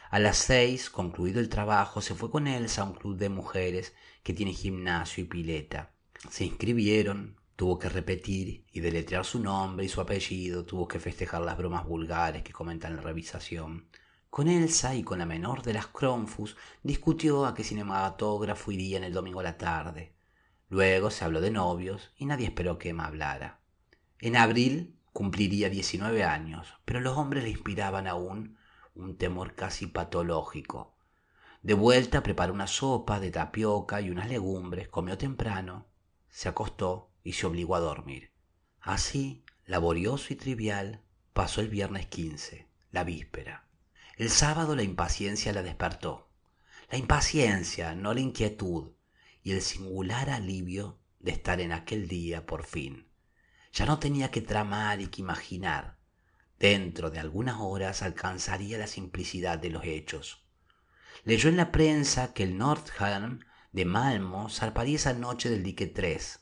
A 0.10 0.20
las 0.20 0.38
seis, 0.38 0.90
concluido 0.90 1.40
el 1.40 1.50
trabajo, 1.50 2.00
se 2.00 2.16
fue 2.16 2.30
con 2.30 2.48
Elsa 2.48 2.84
a 2.84 2.86
un 2.86 2.94
club 2.94 3.18
de 3.18 3.30
mujeres 3.30 3.96
que 4.24 4.34
tiene 4.34 4.54
gimnasio 4.54 5.24
y 5.24 5.28
pileta. 5.28 5.92
Se 6.30 6.46
inscribieron, 6.46 7.38
tuvo 7.56 7.78
que 7.78 7.90
repetir 7.90 8.66
y 8.72 8.80
deletrear 8.80 9.26
su 9.26 9.40
nombre 9.40 9.86
y 9.86 9.90
su 9.90 10.02
apellido, 10.02 10.66
tuvo 10.66 10.88
que 10.88 11.00
festejar 11.00 11.42
las 11.42 11.58
bromas 11.58 11.86
vulgares 11.86 12.44
que 12.44 12.52
comentan 12.52 12.96
la 12.96 13.02
revisación. 13.02 13.88
Con 14.30 14.48
Elsa 14.48 14.96
y 14.96 15.04
con 15.04 15.20
la 15.20 15.28
menor 15.28 15.62
de 15.62 15.74
las 15.74 15.88
Cronfus 15.88 16.58
discutió 16.82 17.46
a 17.46 17.54
qué 17.54 17.64
cinematógrafo 17.64 18.72
irían 18.72 19.04
el 19.04 19.14
domingo 19.14 19.42
a 19.42 19.44
la 19.44 19.58
tarde. 19.58 20.16
Luego 20.70 21.12
se 21.12 21.24
habló 21.24 21.40
de 21.40 21.52
novios 21.52 22.12
y 22.18 22.26
nadie 22.26 22.48
esperó 22.48 22.80
que 22.80 22.90
Emma 22.90 23.06
hablara. 23.06 23.60
En 24.20 24.36
abril 24.36 24.98
cumpliría 25.12 25.70
19 25.70 26.24
años, 26.24 26.74
pero 26.84 27.00
los 27.00 27.16
hombres 27.16 27.44
le 27.44 27.52
inspiraban 27.52 28.08
aún 28.08 28.58
un 28.96 29.18
temor 29.18 29.54
casi 29.54 29.86
patológico. 29.86 30.96
De 31.62 31.76
vuelta 31.76 32.24
preparó 32.24 32.54
una 32.54 32.68
sopa 32.68 33.20
de 33.20 33.30
tapioca 33.30 34.02
y 34.02 34.10
unas 34.10 34.28
legumbres, 34.28 34.90
comió 34.90 35.18
temprano, 35.18 35.86
se 36.30 36.50
acostó 36.50 37.13
y 37.24 37.34
se 37.34 37.46
obligó 37.46 37.76
a 37.76 37.80
dormir. 37.80 38.32
Así, 38.82 39.44
laborioso 39.66 40.34
y 40.34 40.36
trivial, 40.36 41.02
pasó 41.34 41.62
el 41.62 41.70
viernes 41.70 42.08
15, 42.08 42.68
la 42.92 43.04
víspera. 43.04 43.68
El 44.18 44.30
sábado 44.30 44.76
la 44.76 44.84
impaciencia 44.84 45.54
la 45.54 45.64
despertó. 45.64 46.30
La 46.90 46.98
impaciencia, 46.98 47.96
no 47.96 48.14
la 48.14 48.20
inquietud, 48.20 48.92
y 49.42 49.52
el 49.52 49.62
singular 49.62 50.30
alivio 50.30 51.00
de 51.20 51.32
estar 51.32 51.62
en 51.62 51.72
aquel 51.72 52.08
día 52.08 52.46
por 52.46 52.66
fin. 52.66 53.08
Ya 53.72 53.86
no 53.86 54.00
tenía 54.00 54.30
que 54.30 54.42
tramar 54.42 55.02
y 55.02 55.08
que 55.08 55.22
imaginar, 55.22 55.98
Dentro 56.64 57.10
de 57.10 57.20
algunas 57.20 57.58
horas 57.60 58.04
alcanzaría 58.04 58.78
la 58.78 58.88
simplicidad 58.88 59.60
de 59.60 59.70
los 59.70 59.84
hechos. 59.84 60.46
Leyó 61.26 61.50
en 61.50 61.58
la 61.58 61.74
prensa 61.74 62.34
que 62.34 62.44
el 62.44 62.58
Nordham 62.58 63.42
de 63.74 63.84
Malmo 63.84 64.50
zarparía 64.50 64.96
esa 64.96 65.12
noche 65.12 65.50
del 65.50 65.62
dique 65.62 65.88
3. 65.88 66.40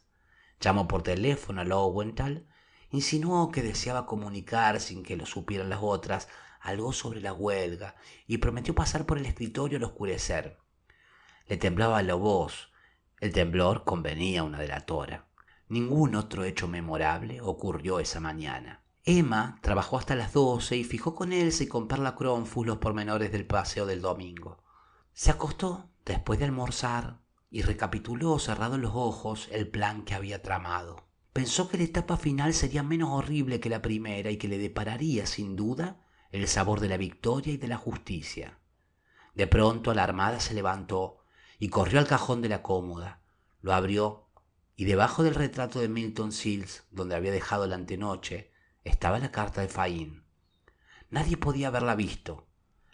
Llamó 0.62 0.88
por 0.88 1.02
teléfono 1.02 1.62
a 1.62 1.64
Lowenthal, 1.64 2.46
insinuó 2.92 3.52
que 3.52 3.64
deseaba 3.64 4.06
comunicar 4.06 4.80
sin 4.80 5.02
que 5.02 5.18
lo 5.18 5.26
supieran 5.26 5.70
las 5.70 5.80
otras 5.82 6.28
algo 6.60 6.94
sobre 6.94 7.20
la 7.20 7.34
huelga 7.34 7.96
y 8.28 8.38
prometió 8.38 8.76
pasar 8.76 9.08
por 9.08 9.18
el 9.18 9.26
escritorio 9.26 9.80
al 9.80 9.84
oscurecer. 9.86 10.60
Le 11.48 11.58
temblaba 11.58 12.04
la 12.04 12.14
voz. 12.14 12.72
El 13.20 13.34
temblor 13.34 13.84
convenía 13.84 14.42
a 14.42 14.44
una 14.44 14.60
delatora. 14.60 15.28
Ningún 15.68 16.16
otro 16.16 16.44
hecho 16.44 16.68
memorable 16.68 17.42
ocurrió 17.42 18.00
esa 18.00 18.20
mañana. 18.20 18.84
Emma 19.04 19.58
trabajó 19.62 19.98
hasta 19.98 20.16
las 20.16 20.34
doce 20.34 20.78
y 20.78 20.84
fijó 20.84 21.16
con 21.16 21.34
Elsa 21.34 21.64
y 21.64 21.68
con 21.68 21.88
Perla 21.88 22.16
Cronfus 22.16 22.68
los 22.68 22.78
pormenores 22.78 23.32
del 23.32 23.48
paseo 23.48 23.88
del 23.88 24.02
domingo. 24.02 24.64
Se 25.14 25.32
acostó 25.32 25.90
después 26.06 26.38
de 26.38 26.46
almorzar 26.46 27.21
y 27.52 27.62
recapituló 27.62 28.40
cerrados 28.40 28.80
los 28.80 28.94
ojos 28.96 29.50
el 29.52 29.68
plan 29.68 30.04
que 30.04 30.16
había 30.16 30.42
tramado. 30.42 31.06
Pensó 31.34 31.70
que 31.70 31.78
la 31.78 31.84
etapa 31.84 32.18
final 32.18 32.54
sería 32.54 32.82
menos 32.82 33.10
horrible 33.12 33.60
que 33.60 33.70
la 33.70 33.82
primera 33.82 34.32
y 34.32 34.38
que 34.38 34.48
le 34.48 34.58
depararía, 34.58 35.26
sin 35.26 35.56
duda, 35.56 36.02
el 36.32 36.48
sabor 36.48 36.80
de 36.80 36.88
la 36.88 36.98
victoria 36.98 37.54
y 37.54 37.58
de 37.58 37.68
la 37.68 37.78
justicia. 37.78 38.58
De 39.36 39.48
pronto 39.48 39.92
alarmada 39.92 40.40
se 40.40 40.54
levantó 40.54 41.20
y 41.60 41.68
corrió 41.70 42.00
al 42.00 42.08
cajón 42.08 42.42
de 42.42 42.50
la 42.50 42.64
cómoda, 42.64 43.22
lo 43.62 43.74
abrió 43.74 44.30
y 44.76 44.86
debajo 44.86 45.24
del 45.24 45.36
retrato 45.36 45.80
de 45.80 45.90
Milton 45.90 46.32
Sills, 46.32 46.86
donde 46.90 47.16
había 47.16 47.32
dejado 47.32 47.68
la 47.68 47.76
antenoche, 47.76 48.52
estaba 48.84 49.20
la 49.20 49.32
carta 49.32 49.62
de 49.62 49.68
Faín. 49.68 50.24
Nadie 51.10 51.38
podía 51.38 51.68
haberla 51.68 51.96
visto. 51.96 52.48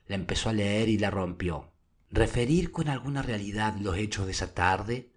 La 0.08 0.16
empezó 0.16 0.50
a 0.50 0.54
leer 0.54 0.90
y 0.90 0.98
la 0.98 1.12
rompió. 1.12 1.72
Referir 2.10 2.72
con 2.72 2.90
alguna 2.90 3.22
realidad 3.22 3.76
los 3.80 3.98
hechos 3.98 4.26
de 4.26 4.32
esa 4.32 4.54
tarde 4.54 5.12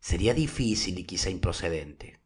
sería 0.00 0.34
difícil 0.34 0.98
y 0.98 1.04
quizá 1.04 1.30
improcedente. 1.30 2.20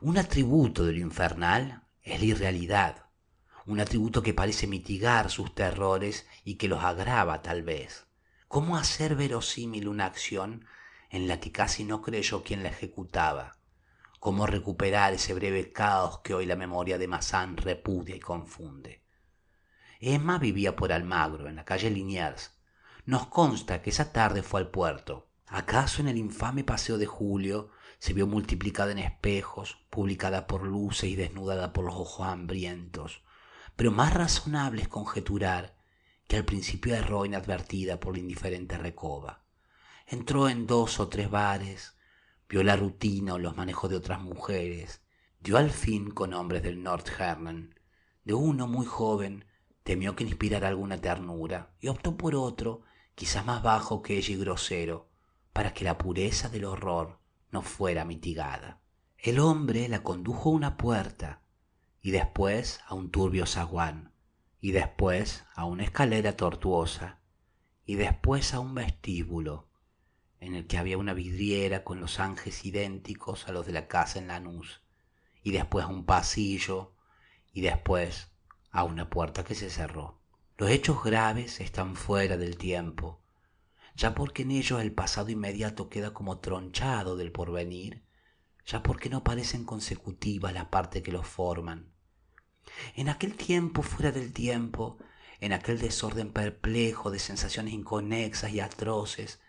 Un 0.00 0.18
atributo 0.18 0.84
de 0.84 0.92
lo 0.92 1.00
infernal 1.00 1.84
es 2.02 2.20
la 2.20 2.26
irrealidad, 2.26 3.06
un 3.66 3.80
atributo 3.80 4.22
que 4.22 4.34
parece 4.34 4.66
mitigar 4.66 5.30
sus 5.30 5.54
terrores 5.54 6.26
y 6.44 6.54
que 6.54 6.68
los 6.68 6.82
agrava 6.82 7.42
tal 7.42 7.62
vez. 7.62 8.06
¿Cómo 8.48 8.76
hacer 8.76 9.16
verosímil 9.16 9.88
una 9.88 10.06
acción 10.06 10.66
en 11.10 11.28
la 11.28 11.40
que 11.40 11.52
casi 11.52 11.84
no 11.84 12.02
creyó 12.02 12.42
quien 12.42 12.62
la 12.62 12.70
ejecutaba? 12.70 13.58
cómo 14.22 14.46
recuperar 14.46 15.14
ese 15.14 15.34
breve 15.34 15.72
caos 15.72 16.20
que 16.20 16.32
hoy 16.32 16.46
la 16.46 16.54
memoria 16.54 16.96
de 16.96 17.08
Mazán 17.08 17.56
repudia 17.56 18.14
y 18.14 18.20
confunde. 18.20 19.02
Emma 19.98 20.38
vivía 20.38 20.76
por 20.76 20.92
Almagro, 20.92 21.48
en 21.48 21.56
la 21.56 21.64
calle 21.64 21.90
Liniers. 21.90 22.52
Nos 23.04 23.26
consta 23.26 23.82
que 23.82 23.90
esa 23.90 24.12
tarde 24.12 24.44
fue 24.44 24.60
al 24.60 24.70
puerto. 24.70 25.26
¿Acaso 25.48 26.00
en 26.00 26.08
el 26.08 26.16
infame 26.16 26.62
paseo 26.62 26.98
de 26.98 27.06
julio 27.06 27.70
se 27.98 28.12
vio 28.12 28.28
multiplicada 28.28 28.92
en 28.92 29.00
espejos, 29.00 29.84
publicada 29.90 30.46
por 30.46 30.62
luces 30.62 31.10
y 31.10 31.16
desnudada 31.16 31.72
por 31.72 31.84
los 31.84 31.96
ojos 31.96 32.28
hambrientos? 32.28 33.24
Pero 33.74 33.90
más 33.90 34.14
razonable 34.14 34.82
es 34.82 34.88
conjeturar 34.88 35.74
que 36.28 36.36
al 36.36 36.44
principio 36.44 36.94
erró 36.94 37.26
inadvertida 37.26 37.98
por 37.98 38.14
la 38.14 38.20
indiferente 38.20 38.78
recoba. 38.78 39.42
Entró 40.06 40.48
en 40.48 40.68
dos 40.68 41.00
o 41.00 41.08
tres 41.08 41.28
bares, 41.28 41.96
vio 42.48 42.62
la 42.62 42.76
rutina 42.76 43.34
o 43.34 43.38
los 43.38 43.56
manejos 43.56 43.90
de 43.90 43.96
otras 43.96 44.20
mujeres, 44.20 45.02
dio 45.40 45.56
al 45.56 45.70
fin 45.70 46.12
con 46.12 46.34
hombres 46.34 46.62
del 46.62 46.82
Nordhernan. 46.84 47.74
De 48.22 48.34
uno 48.34 48.68
muy 48.68 48.86
joven 48.86 49.44
temió 49.82 50.14
que 50.14 50.22
inspirara 50.22 50.68
alguna 50.68 51.00
ternura 51.00 51.74
y 51.80 51.88
optó 51.88 52.16
por 52.16 52.36
otro, 52.36 52.82
quizás 53.14 53.44
más 53.44 53.62
bajo 53.62 54.02
que 54.02 54.16
ella 54.16 54.34
y 54.34 54.36
grosero, 54.36 55.08
para 55.52 55.74
que 55.74 55.84
la 55.84 55.98
pureza 55.98 56.48
del 56.48 56.64
horror 56.64 57.18
no 57.50 57.62
fuera 57.62 58.04
mitigada. 58.04 58.80
El 59.18 59.38
hombre 59.38 59.88
la 59.88 60.02
condujo 60.02 60.50
a 60.50 60.52
una 60.52 60.76
puerta 60.76 61.42
y 62.00 62.10
después 62.10 62.80
a 62.86 62.94
un 62.94 63.10
turbio 63.10 63.46
zaguán 63.46 64.12
y 64.60 64.72
después 64.72 65.44
a 65.54 65.64
una 65.64 65.84
escalera 65.84 66.36
tortuosa 66.36 67.20
y 67.84 67.96
después 67.96 68.54
a 68.54 68.60
un 68.60 68.74
vestíbulo 68.74 69.68
en 70.40 70.54
el 70.54 70.66
que 70.66 70.78
había 70.78 70.98
una 70.98 71.14
vidriera 71.14 71.84
con 71.84 72.00
los 72.00 72.18
ángeles 72.18 72.64
idénticos 72.64 73.46
a 73.46 73.52
los 73.52 73.66
de 73.66 73.72
la 73.72 73.86
casa 73.86 74.18
en 74.18 74.28
Lanús 74.28 74.82
y 75.42 75.52
después 75.52 75.84
a 75.84 75.88
un 75.88 76.04
pasillo 76.04 76.94
y 77.52 77.60
después 77.60 78.32
a 78.70 78.84
una 78.84 79.10
puerta 79.10 79.44
que 79.44 79.54
se 79.54 79.70
cerró. 79.70 80.21
Los 80.62 80.70
hechos 80.70 81.02
graves 81.02 81.60
están 81.60 81.96
fuera 81.96 82.36
del 82.36 82.56
tiempo, 82.56 83.20
ya 83.96 84.14
porque 84.14 84.42
en 84.42 84.52
ellos 84.52 84.80
el 84.80 84.92
pasado 84.92 85.28
inmediato 85.28 85.88
queda 85.88 86.14
como 86.14 86.38
tronchado 86.38 87.16
del 87.16 87.32
porvenir, 87.32 88.04
ya 88.64 88.80
porque 88.80 89.10
no 89.10 89.24
parecen 89.24 89.64
consecutivas 89.64 90.54
las 90.54 90.66
partes 90.66 91.02
que 91.02 91.10
los 91.10 91.26
forman. 91.26 91.92
En 92.94 93.08
aquel 93.08 93.34
tiempo 93.34 93.82
fuera 93.82 94.12
del 94.12 94.32
tiempo, 94.32 94.98
en 95.40 95.52
aquel 95.52 95.80
desorden 95.80 96.32
perplejo 96.32 97.10
de 97.10 97.18
sensaciones 97.18 97.74
inconexas 97.74 98.52
y 98.52 98.60
atroces, 98.60 99.40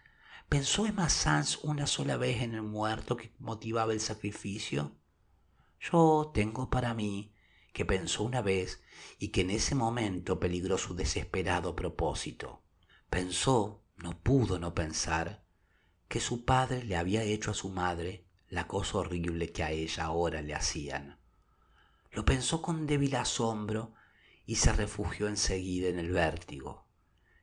¿pensó 0.49 0.87
Emma 0.87 1.09
Sanz 1.09 1.59
una 1.61 1.85
sola 1.85 2.17
vez 2.17 2.41
en 2.41 2.55
el 2.55 2.63
muerto 2.63 3.17
que 3.17 3.35
motivaba 3.37 3.93
el 3.93 3.99
sacrificio? 3.99 4.95
Yo 5.79 6.31
tengo 6.33 6.71
para 6.71 6.95
mí 6.95 7.32
que 7.73 7.85
pensó 7.85 8.23
una 8.23 8.41
vez 8.41 8.81
y 9.19 9.29
que 9.29 9.41
en 9.41 9.49
ese 9.49 9.75
momento 9.75 10.39
peligró 10.39 10.77
su 10.77 10.95
desesperado 10.95 11.75
propósito. 11.75 12.63
Pensó, 13.09 13.83
no 13.97 14.19
pudo 14.21 14.59
no 14.59 14.73
pensar, 14.73 15.43
que 16.07 16.19
su 16.19 16.45
padre 16.45 16.83
le 16.83 16.95
había 16.95 17.23
hecho 17.23 17.51
a 17.51 17.55
su 17.55 17.69
madre 17.69 18.25
la 18.47 18.67
cosa 18.67 18.99
horrible 18.99 19.51
que 19.51 19.63
a 19.63 19.71
ella 19.71 20.05
ahora 20.05 20.41
le 20.41 20.53
hacían. 20.53 21.19
Lo 22.11 22.23
pensó 22.23 22.61
con 22.61 22.85
débil 22.85 23.15
asombro 23.15 23.95
y 24.45 24.55
se 24.57 24.71
refugió 24.73 25.27
enseguida 25.27 25.89
en 25.89 25.97
el 25.97 26.11
vértigo. 26.11 26.87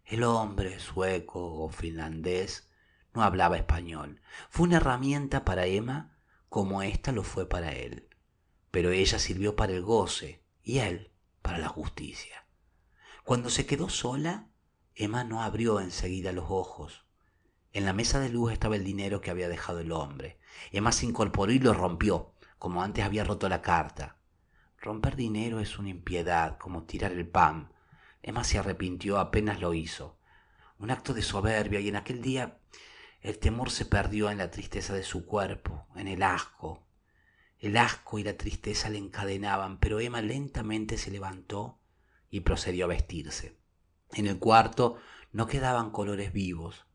El 0.04 0.22
hombre, 0.22 0.78
sueco 0.78 1.64
o 1.64 1.70
finlandés, 1.70 2.68
no 3.12 3.22
hablaba 3.22 3.56
español. 3.56 4.20
Fue 4.48 4.66
una 4.66 4.76
herramienta 4.76 5.44
para 5.44 5.66
Emma 5.66 6.16
como 6.48 6.82
ésta 6.82 7.12
lo 7.12 7.22
fue 7.22 7.48
para 7.48 7.72
él. 7.72 8.09
Pero 8.70 8.90
ella 8.90 9.18
sirvió 9.18 9.56
para 9.56 9.72
el 9.72 9.82
goce 9.82 10.42
y 10.62 10.78
él 10.78 11.10
para 11.42 11.58
la 11.58 11.68
justicia. 11.68 12.46
Cuando 13.24 13.50
se 13.50 13.66
quedó 13.66 13.88
sola, 13.88 14.48
Emma 14.94 15.24
no 15.24 15.42
abrió 15.42 15.80
enseguida 15.80 16.32
los 16.32 16.46
ojos. 16.48 17.04
En 17.72 17.84
la 17.84 17.92
mesa 17.92 18.18
de 18.20 18.28
luz 18.28 18.52
estaba 18.52 18.76
el 18.76 18.84
dinero 18.84 19.20
que 19.20 19.30
había 19.30 19.48
dejado 19.48 19.80
el 19.80 19.92
hombre. 19.92 20.38
Emma 20.72 20.92
se 20.92 21.06
incorporó 21.06 21.52
y 21.52 21.58
lo 21.58 21.72
rompió, 21.72 22.34
como 22.58 22.82
antes 22.82 23.04
había 23.04 23.24
roto 23.24 23.48
la 23.48 23.62
carta. 23.62 24.16
Romper 24.78 25.14
dinero 25.14 25.60
es 25.60 25.78
una 25.78 25.90
impiedad, 25.90 26.58
como 26.58 26.84
tirar 26.84 27.12
el 27.12 27.28
pan. 27.28 27.72
Emma 28.22 28.44
se 28.44 28.58
arrepintió 28.58 29.18
apenas 29.18 29.60
lo 29.60 29.74
hizo. 29.74 30.18
Un 30.78 30.90
acto 30.90 31.14
de 31.14 31.22
soberbia 31.22 31.80
y 31.80 31.88
en 31.88 31.96
aquel 31.96 32.22
día 32.22 32.58
el 33.20 33.38
temor 33.38 33.70
se 33.70 33.84
perdió 33.84 34.30
en 34.30 34.38
la 34.38 34.50
tristeza 34.50 34.94
de 34.94 35.02
su 35.02 35.26
cuerpo, 35.26 35.86
en 35.94 36.08
el 36.08 36.22
asco. 36.22 36.82
El 37.60 37.76
asco 37.76 38.18
y 38.18 38.24
la 38.24 38.38
tristeza 38.38 38.88
le 38.88 38.98
encadenaban, 38.98 39.78
pero 39.78 40.00
Emma 40.00 40.22
lentamente 40.22 40.96
se 40.96 41.10
levantó 41.10 41.78
y 42.30 42.40
procedió 42.40 42.86
a 42.86 42.88
vestirse. 42.88 43.56
En 44.12 44.26
el 44.26 44.38
cuarto 44.38 44.96
no 45.32 45.46
quedaban 45.46 45.90
colores 45.90 46.32
vivos. 46.32 46.86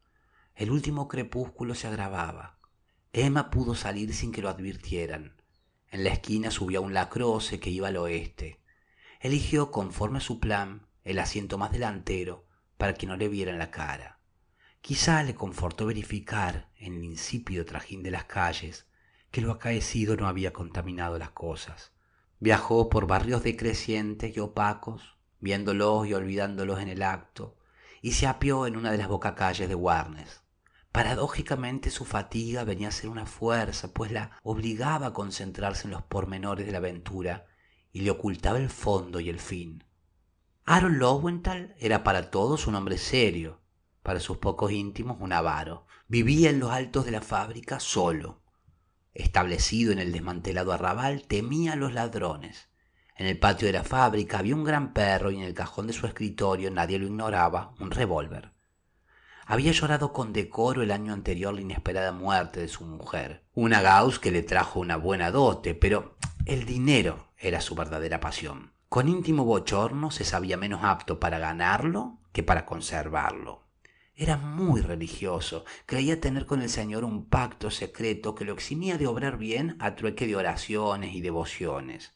El 0.56 0.72
último 0.72 1.08
crepúsculo 1.08 1.76
se 1.76 1.88
agravaba. 1.88 2.58
Emma 3.14 3.52
pudo 3.52 3.76
salir 3.76 4.14
sin 4.14 4.32
que 4.32 4.42
lo 4.42 4.50
advirtieran. 4.50 5.40
En 5.92 6.04
la 6.04 6.10
esquina 6.10 6.50
subió 6.50 6.82
un 6.82 6.94
lacroce 6.94 7.60
que 7.60 7.70
iba 7.70 7.88
al 7.88 7.98
oeste. 7.98 8.60
Eligió, 9.22 9.72
conforme 9.72 10.18
a 10.18 10.22
su 10.22 10.40
plan, 10.40 10.88
el 11.04 11.20
asiento 11.20 11.58
más 11.58 11.72
delantero 11.72 12.46
para 12.78 12.96
que 12.96 13.06
no 13.06 13.16
le 13.16 13.30
vieran 13.30 13.60
la 13.60 13.72
cara. 13.72 14.20
Quizá 14.82 15.24
le 15.24 15.36
confortó 15.36 15.86
verificar, 15.86 16.70
en 16.78 16.96
el 16.96 17.04
insípido 17.04 17.66
trajín 17.66 18.04
de 18.04 18.12
las 18.12 18.26
calles, 18.26 18.86
que 19.36 19.42
lo 19.42 19.52
acaecido 19.52 20.16
no 20.16 20.30
había 20.30 20.54
contaminado 20.54 21.20
las 21.20 21.32
cosas. 21.32 21.92
Viajó 22.40 22.88
por 22.90 23.06
barrios 23.06 23.44
decrecientes 23.44 24.34
y 24.34 24.40
opacos, 24.40 25.18
viéndolos 25.42 26.08
y 26.08 26.14
olvidándolos 26.14 26.80
en 26.80 26.88
el 26.88 27.04
acto, 27.04 27.58
y 28.02 28.14
se 28.14 28.28
apió 28.28 28.66
en 28.66 28.78
una 28.78 28.94
de 28.94 28.98
las 28.98 29.10
bocacalles 29.10 29.68
de 29.68 29.76
Warnes. 29.76 30.40
Paradójicamente 30.94 31.90
su 31.90 32.06
fatiga 32.06 32.64
venía 32.64 32.88
a 32.88 32.92
ser 32.92 33.10
una 33.10 33.26
fuerza, 33.26 33.94
pues 33.94 34.10
la 34.10 34.40
obligaba 34.42 35.08
a 35.08 35.14
concentrarse 35.14 35.88
en 35.88 35.92
los 35.92 36.04
pormenores 36.04 36.66
de 36.66 36.72
la 36.72 36.78
aventura 36.78 37.46
y 37.92 38.04
le 38.04 38.12
ocultaba 38.12 38.58
el 38.58 38.70
fondo 38.70 39.20
y 39.20 39.28
el 39.28 39.42
fin. 39.42 39.84
Aaron 40.64 40.98
Lowenthal 40.98 41.76
era 41.78 42.06
para 42.06 42.32
todos 42.32 42.68
un 42.68 42.76
hombre 42.76 42.98
serio, 42.98 43.60
para 44.02 44.22
sus 44.22 44.38
pocos 44.38 44.72
íntimos 44.72 45.18
un 45.20 45.34
avaro. 45.34 45.88
Vivía 46.08 46.52
en 46.52 46.62
los 46.62 46.72
altos 46.72 47.04
de 47.04 47.12
la 47.12 47.22
fábrica 47.22 47.82
solo. 47.82 48.45
Establecido 49.16 49.94
en 49.94 50.00
el 50.00 50.12
desmantelado 50.12 50.74
arrabal, 50.74 51.24
temía 51.24 51.74
a 51.74 51.76
los 51.78 51.94
ladrones. 51.94 52.70
En 53.16 53.28
el 53.28 53.40
patio 53.40 53.66
de 53.66 53.74
la 53.74 53.86
fábrica 53.86 54.40
había 54.40 54.56
un 54.56 54.66
gran 54.66 54.92
perro 54.92 55.32
y 55.32 55.38
en 55.38 55.44
el 55.44 55.54
cajón 55.54 55.88
de 55.88 55.94
su 55.94 56.06
escritorio, 56.06 56.70
nadie 56.70 57.00
lo 57.00 57.08
ignoraba, 57.08 57.74
un 57.80 57.92
revólver. 57.92 58.52
Había 59.46 59.72
llorado 59.72 60.12
con 60.12 60.34
decoro 60.34 60.82
el 60.82 60.92
año 60.92 61.14
anterior 61.14 61.54
la 61.54 61.62
inesperada 61.62 62.12
muerte 62.12 62.60
de 62.60 62.68
su 62.68 62.84
mujer, 62.84 63.46
una 63.54 63.82
Gauss 63.82 64.20
que 64.20 64.32
le 64.32 64.44
trajo 64.44 64.82
una 64.82 64.98
buena 64.98 65.32
dote, 65.32 65.76
pero 65.76 66.18
el 66.46 66.66
dinero 66.66 67.30
era 67.38 67.62
su 67.62 67.74
verdadera 67.74 68.20
pasión. 68.20 68.74
Con 68.90 69.08
íntimo 69.08 69.46
bochorno 69.46 70.12
se 70.12 70.26
sabía 70.26 70.58
menos 70.58 70.82
apto 70.84 71.22
para 71.22 71.40
ganarlo 71.40 72.18
que 72.34 72.44
para 72.44 72.66
conservarlo. 72.66 73.65
Era 74.16 74.38
muy 74.38 74.82
religioso, 74.82 75.66
creía 75.86 76.22
tener 76.22 76.46
con 76.46 76.62
el 76.62 76.70
Señor 76.70 77.04
un 77.04 77.26
pacto 77.26 77.70
secreto 77.70 78.34
que 78.34 78.46
lo 78.46 78.54
eximía 78.54 78.98
de 78.98 79.08
obrar 79.08 79.38
bien 79.38 79.76
a 79.80 79.96
trueque 79.96 80.26
de 80.26 80.36
oraciones 80.36 81.14
y 81.14 81.22
devociones. 81.22 82.14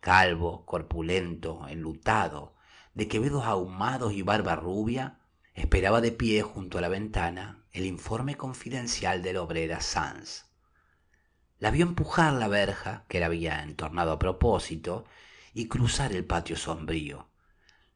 Calvo, 0.00 0.66
corpulento, 0.66 1.66
enlutado, 1.68 2.54
de 2.94 3.08
quevedos 3.08 3.44
ahumados 3.44 4.12
y 4.12 4.22
barba 4.22 4.56
rubia, 4.56 5.18
Esperaba 5.58 6.00
de 6.00 6.12
pie 6.12 6.42
junto 6.42 6.78
a 6.78 6.80
la 6.80 6.88
ventana 6.88 7.64
el 7.72 7.84
informe 7.84 8.36
confidencial 8.36 9.24
de 9.24 9.32
la 9.32 9.42
obrera 9.42 9.80
Sanz. 9.80 10.44
La 11.58 11.72
vio 11.72 11.84
empujar 11.84 12.32
la 12.34 12.46
verja, 12.46 13.04
que 13.08 13.18
la 13.18 13.26
había 13.26 13.64
entornado 13.64 14.12
a 14.12 14.20
propósito, 14.20 15.04
y 15.52 15.66
cruzar 15.66 16.12
el 16.12 16.24
patio 16.24 16.56
sombrío. 16.56 17.27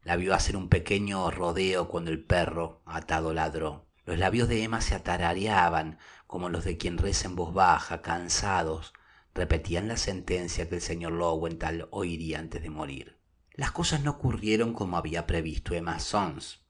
La 0.03 0.17
vio 0.17 0.33
hacer 0.33 0.57
un 0.57 0.67
pequeño 0.67 1.31
rodeo 1.31 1.87
cuando 1.87 2.11
el 2.11 2.23
perro, 2.23 2.81
atado, 2.85 3.33
ladró. 3.33 3.87
Los 4.05 4.17
labios 4.17 4.49
de 4.49 4.63
Emma 4.63 4.81
se 4.81 4.95
atarareaban 4.95 5.97
como 6.27 6.49
los 6.49 6.65
de 6.65 6.77
quien 6.77 6.97
reza 6.97 7.27
en 7.27 7.35
voz 7.35 7.53
baja, 7.53 8.01
cansados, 8.01 8.93
repetían 9.33 9.87
la 9.87 9.97
sentencia 9.97 10.67
que 10.67 10.75
el 10.75 10.81
señor 10.81 11.13
Lowenthal 11.13 11.87
oiría 11.91 12.39
antes 12.39 12.61
de 12.61 12.69
morir. 12.69 13.17
Las 13.53 13.71
cosas 13.71 14.03
no 14.03 14.11
ocurrieron 14.11 14.73
como 14.73 14.97
había 14.97 15.25
previsto 15.25 15.73
Emma 15.73 15.99
Sons. 15.99 16.62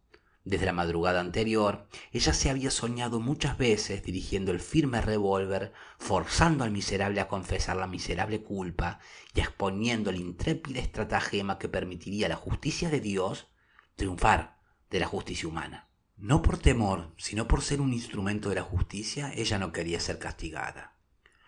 Desde 0.45 0.65
la 0.65 0.73
madrugada 0.73 1.21
anterior, 1.21 1.87
ella 2.11 2.33
se 2.33 2.49
había 2.49 2.69
soñado 2.69 3.21
muchas 3.21 3.57
veces 3.57 4.03
dirigiendo 4.03 4.51
el 4.51 4.59
firme 4.59 4.99
revólver, 4.99 5.71
forzando 5.97 6.65
al 6.65 6.71
miserable 6.71 7.21
a 7.21 7.29
confesar 7.29 7.77
la 7.77 7.87
miserable 7.87 8.43
culpa 8.43 8.99
y 9.33 9.39
exponiendo 9.39 10.09
el 10.09 10.17
intrépido 10.17 10.81
estratagema 10.81 11.57
que 11.57 11.69
permitiría 11.69 12.25
a 12.25 12.29
la 12.29 12.35
justicia 12.35 12.89
de 12.89 12.99
Dios 12.99 13.47
triunfar 13.95 14.57
de 14.89 14.99
la 14.99 15.07
justicia 15.07 15.47
humana. 15.47 15.87
No 16.17 16.41
por 16.41 16.57
temor, 16.57 17.13
sino 17.17 17.47
por 17.47 17.61
ser 17.61 17.79
un 17.79 17.93
instrumento 17.93 18.49
de 18.49 18.55
la 18.55 18.63
justicia, 18.63 19.31
ella 19.33 19.57
no 19.59 19.71
quería 19.71 20.01
ser 20.01 20.19
castigada. 20.19 20.97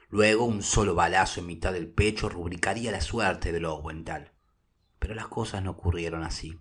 Luego 0.09 0.45
un 0.45 0.63
solo 0.63 0.95
balazo 0.95 1.41
en 1.41 1.47
mitad 1.47 1.73
del 1.73 1.89
pecho 1.89 2.29
rubricaría 2.29 2.91
la 2.91 3.01
suerte 3.01 3.51
de 3.51 3.59
Lowenthal. 3.59 4.31
Pero 4.99 5.15
las 5.15 5.27
cosas 5.27 5.61
no 5.63 5.71
ocurrieron 5.71 6.23
así. 6.23 6.59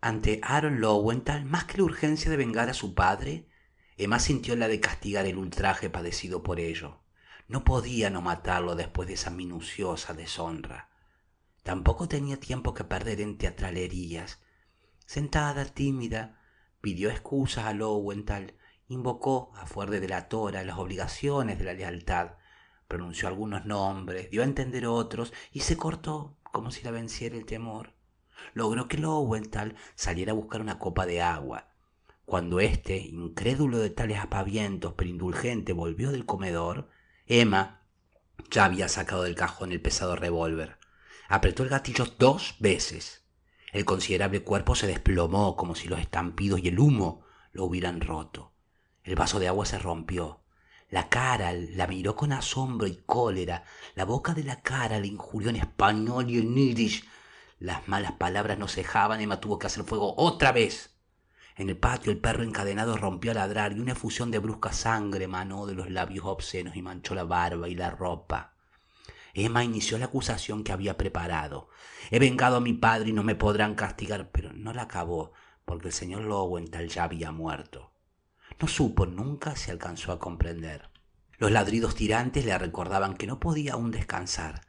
Ante 0.00 0.38
Aaron 0.44 0.80
Lowenthal, 0.80 1.44
más 1.44 1.64
que 1.64 1.78
la 1.78 1.82
urgencia 1.82 2.30
de 2.30 2.36
vengar 2.36 2.70
a 2.70 2.74
su 2.74 2.94
padre, 2.94 3.48
Emma 3.96 4.20
sintió 4.20 4.54
la 4.54 4.68
de 4.68 4.78
castigar 4.78 5.26
el 5.26 5.38
ultraje 5.38 5.90
padecido 5.90 6.44
por 6.44 6.60
ello. 6.60 7.00
No 7.48 7.64
podía 7.64 8.08
no 8.08 8.22
matarlo 8.22 8.76
después 8.76 9.08
de 9.08 9.14
esa 9.14 9.30
minuciosa 9.30 10.14
deshonra. 10.14 10.88
Tampoco 11.64 12.06
tenía 12.06 12.38
tiempo 12.38 12.74
que 12.74 12.84
perder 12.84 13.20
en 13.20 13.38
teatralerías. 13.38 14.40
Sentada, 15.04 15.64
tímida, 15.64 16.38
pidió 16.80 17.10
excusas 17.10 17.64
a 17.64 17.72
Lowenthal, 17.72 18.54
invocó, 18.86 19.50
a 19.56 19.66
fuerte 19.66 19.98
de 19.98 20.08
la 20.08 20.28
tora, 20.28 20.62
las 20.62 20.78
obligaciones 20.78 21.58
de 21.58 21.64
la 21.64 21.72
lealtad, 21.72 22.34
pronunció 22.86 23.26
algunos 23.26 23.66
nombres, 23.66 24.30
dio 24.30 24.42
a 24.42 24.44
entender 24.44 24.86
otros 24.86 25.32
y 25.50 25.60
se 25.60 25.76
cortó 25.76 26.38
como 26.52 26.70
si 26.70 26.84
la 26.84 26.92
venciera 26.92 27.34
el 27.34 27.46
temor 27.46 27.97
logró 28.54 28.88
que 28.88 28.98
Lowenthal 28.98 29.76
saliera 29.94 30.32
a 30.32 30.34
buscar 30.34 30.60
una 30.60 30.78
copa 30.78 31.06
de 31.06 31.22
agua. 31.22 31.68
Cuando 32.24 32.60
éste, 32.60 32.98
incrédulo 32.98 33.78
de 33.78 33.90
tales 33.90 34.18
apavientos 34.18 34.94
pero 34.96 35.08
indulgente, 35.08 35.72
volvió 35.72 36.10
del 36.10 36.26
comedor, 36.26 36.90
Emma, 37.26 37.82
Ya 38.50 38.64
había 38.66 38.88
sacado 38.88 39.24
del 39.24 39.34
cajón 39.34 39.72
el 39.72 39.80
pesado 39.80 40.16
revólver. 40.16 40.78
Apretó 41.28 41.62
el 41.62 41.68
gatillo 41.68 42.06
dos 42.18 42.56
veces. 42.60 43.24
El 43.72 43.84
considerable 43.84 44.42
cuerpo 44.42 44.74
se 44.74 44.86
desplomó 44.86 45.56
como 45.56 45.74
si 45.74 45.88
los 45.88 46.00
estampidos 46.00 46.60
y 46.60 46.68
el 46.68 46.78
humo 46.78 47.24
lo 47.52 47.64
hubieran 47.64 48.00
roto. 48.00 48.52
El 49.04 49.14
vaso 49.14 49.38
de 49.38 49.48
agua 49.48 49.66
se 49.66 49.78
rompió. 49.78 50.40
La 50.90 51.08
cara 51.10 51.52
la 51.52 51.86
miró 51.86 52.16
con 52.16 52.32
asombro 52.32 52.86
y 52.86 52.96
cólera. 53.04 53.64
La 53.94 54.04
boca 54.04 54.32
de 54.32 54.44
la 54.44 54.62
cara 54.62 54.98
le 55.00 55.06
injurió 55.06 55.50
en 55.50 55.56
español 55.56 56.30
y 56.30 56.38
en 56.38 56.56
irish. 56.56 57.04
Las 57.58 57.88
malas 57.88 58.12
palabras 58.12 58.58
no 58.58 58.68
cejaban. 58.68 59.20
Emma 59.20 59.40
tuvo 59.40 59.58
que 59.58 59.66
hacer 59.66 59.84
fuego 59.84 60.14
otra 60.16 60.52
vez. 60.52 60.94
En 61.56 61.68
el 61.68 61.76
patio 61.76 62.12
el 62.12 62.18
perro 62.18 62.44
encadenado 62.44 62.96
rompió 62.96 63.32
a 63.32 63.34
ladrar 63.34 63.72
y 63.72 63.80
una 63.80 63.92
efusión 63.92 64.30
de 64.30 64.38
brusca 64.38 64.72
sangre 64.72 65.26
manó 65.26 65.66
de 65.66 65.74
los 65.74 65.90
labios 65.90 66.24
obscenos 66.24 66.76
y 66.76 66.82
manchó 66.82 67.16
la 67.16 67.24
barba 67.24 67.68
y 67.68 67.74
la 67.74 67.90
ropa. 67.90 68.54
Emma 69.34 69.64
inició 69.64 69.98
la 69.98 70.06
acusación 70.06 70.62
que 70.62 70.72
había 70.72 70.96
preparado. 70.96 71.68
He 72.10 72.18
vengado 72.20 72.56
a 72.56 72.60
mi 72.60 72.74
padre 72.74 73.10
y 73.10 73.12
no 73.12 73.24
me 73.24 73.34
podrán 73.34 73.74
castigar, 73.74 74.30
pero 74.30 74.52
no 74.52 74.72
la 74.72 74.82
acabó, 74.82 75.32
porque 75.64 75.88
el 75.88 75.94
señor 75.94 76.22
Lowenthal 76.22 76.88
ya 76.88 77.04
había 77.04 77.32
muerto. 77.32 77.90
No 78.60 78.68
supo, 78.68 79.06
nunca 79.06 79.56
se 79.56 79.70
alcanzó 79.70 80.12
a 80.12 80.18
comprender. 80.18 80.90
Los 81.38 81.52
ladridos 81.52 81.94
tirantes 81.94 82.44
le 82.44 82.56
recordaban 82.56 83.16
que 83.16 83.26
no 83.26 83.38
podía 83.38 83.74
aún 83.74 83.90
descansar. 83.90 84.62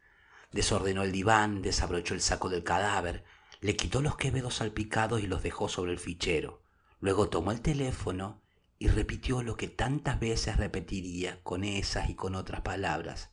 Desordenó 0.52 1.04
el 1.04 1.12
diván, 1.12 1.62
desabrochó 1.62 2.14
el 2.14 2.22
saco 2.22 2.50
del 2.50 2.64
cadáver, 2.64 3.24
le 3.62 3.76
quitó 3.76 4.02
los 4.02 4.16
quevedos 4.16 4.56
salpicados 4.56 5.22
y 5.22 5.28
los 5.28 5.44
dejó 5.44 5.70
sobre 5.70 5.92
el 5.92 6.00
fichero. 6.00 6.62
Luego 7.00 7.30
tomó 7.30 7.52
el 7.52 7.62
teléfono 7.62 8.42
y 8.78 8.88
repitió 8.88 9.44
lo 9.44 9.58
que 9.58 9.68
tantas 9.68 10.20
veces 10.20 10.58
repetiría 10.58 11.44
con 11.44 11.64
esas 11.64 12.10
y 12.10 12.16
con 12.16 12.36
otras 12.36 12.62
palabras. 12.62 13.30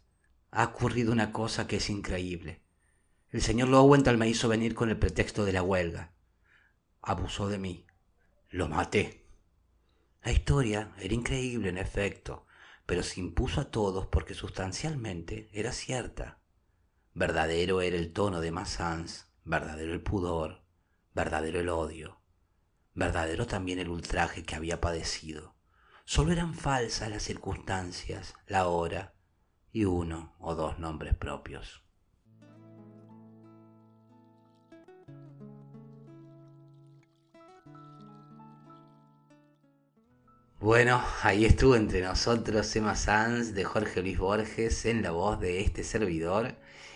Ha 0.50 0.64
ocurrido 0.64 1.12
una 1.12 1.32
cosa 1.32 1.66
que 1.66 1.76
es 1.76 1.88
increíble. 1.88 2.62
El 3.30 3.42
señor 3.42 3.68
Lowenthal 3.68 4.18
me 4.18 4.28
hizo 4.28 4.48
venir 4.48 4.74
con 4.74 4.90
el 4.90 4.98
pretexto 4.98 5.44
de 5.44 5.52
la 5.52 5.62
huelga. 5.62 6.12
Abusó 7.02 7.48
de 7.48 7.58
mí. 7.58 7.86
Lo 8.50 8.68
maté. 8.68 9.26
La 10.22 10.32
historia 10.32 10.92
era 10.98 11.14
increíble, 11.14 11.68
en 11.68 11.78
efecto, 11.78 12.46
pero 12.84 13.02
se 13.02 13.20
impuso 13.20 13.60
a 13.60 13.70
todos 13.70 14.06
porque 14.06 14.34
sustancialmente 14.34 15.48
era 15.52 15.72
cierta. 15.72 16.40
Verdadero 17.18 17.80
era 17.80 17.96
el 17.96 18.12
tono 18.12 18.42
de 18.42 18.50
Massans, 18.50 19.24
verdadero 19.42 19.94
el 19.94 20.02
pudor, 20.02 20.60
verdadero 21.14 21.60
el 21.60 21.70
odio, 21.70 22.20
verdadero 22.92 23.46
también 23.46 23.78
el 23.78 23.88
ultraje 23.88 24.44
que 24.44 24.54
había 24.54 24.82
padecido. 24.82 25.56
Solo 26.04 26.32
eran 26.32 26.52
falsas 26.52 27.08
las 27.08 27.22
circunstancias, 27.22 28.34
la 28.46 28.68
hora 28.68 29.14
y 29.72 29.86
uno 29.86 30.36
o 30.38 30.54
dos 30.54 30.78
nombres 30.78 31.14
propios. 31.14 31.85
Bueno, 40.58 41.02
ahí 41.22 41.44
estuvo 41.44 41.76
entre 41.76 42.00
nosotros 42.00 42.74
Emma 42.74 42.96
Sanz 42.96 43.52
de 43.52 43.64
Jorge 43.64 44.00
Luis 44.00 44.16
Borges 44.18 44.86
en 44.86 45.02
la 45.02 45.10
voz 45.10 45.38
de 45.38 45.60
este 45.60 45.84
servidor. 45.84 46.54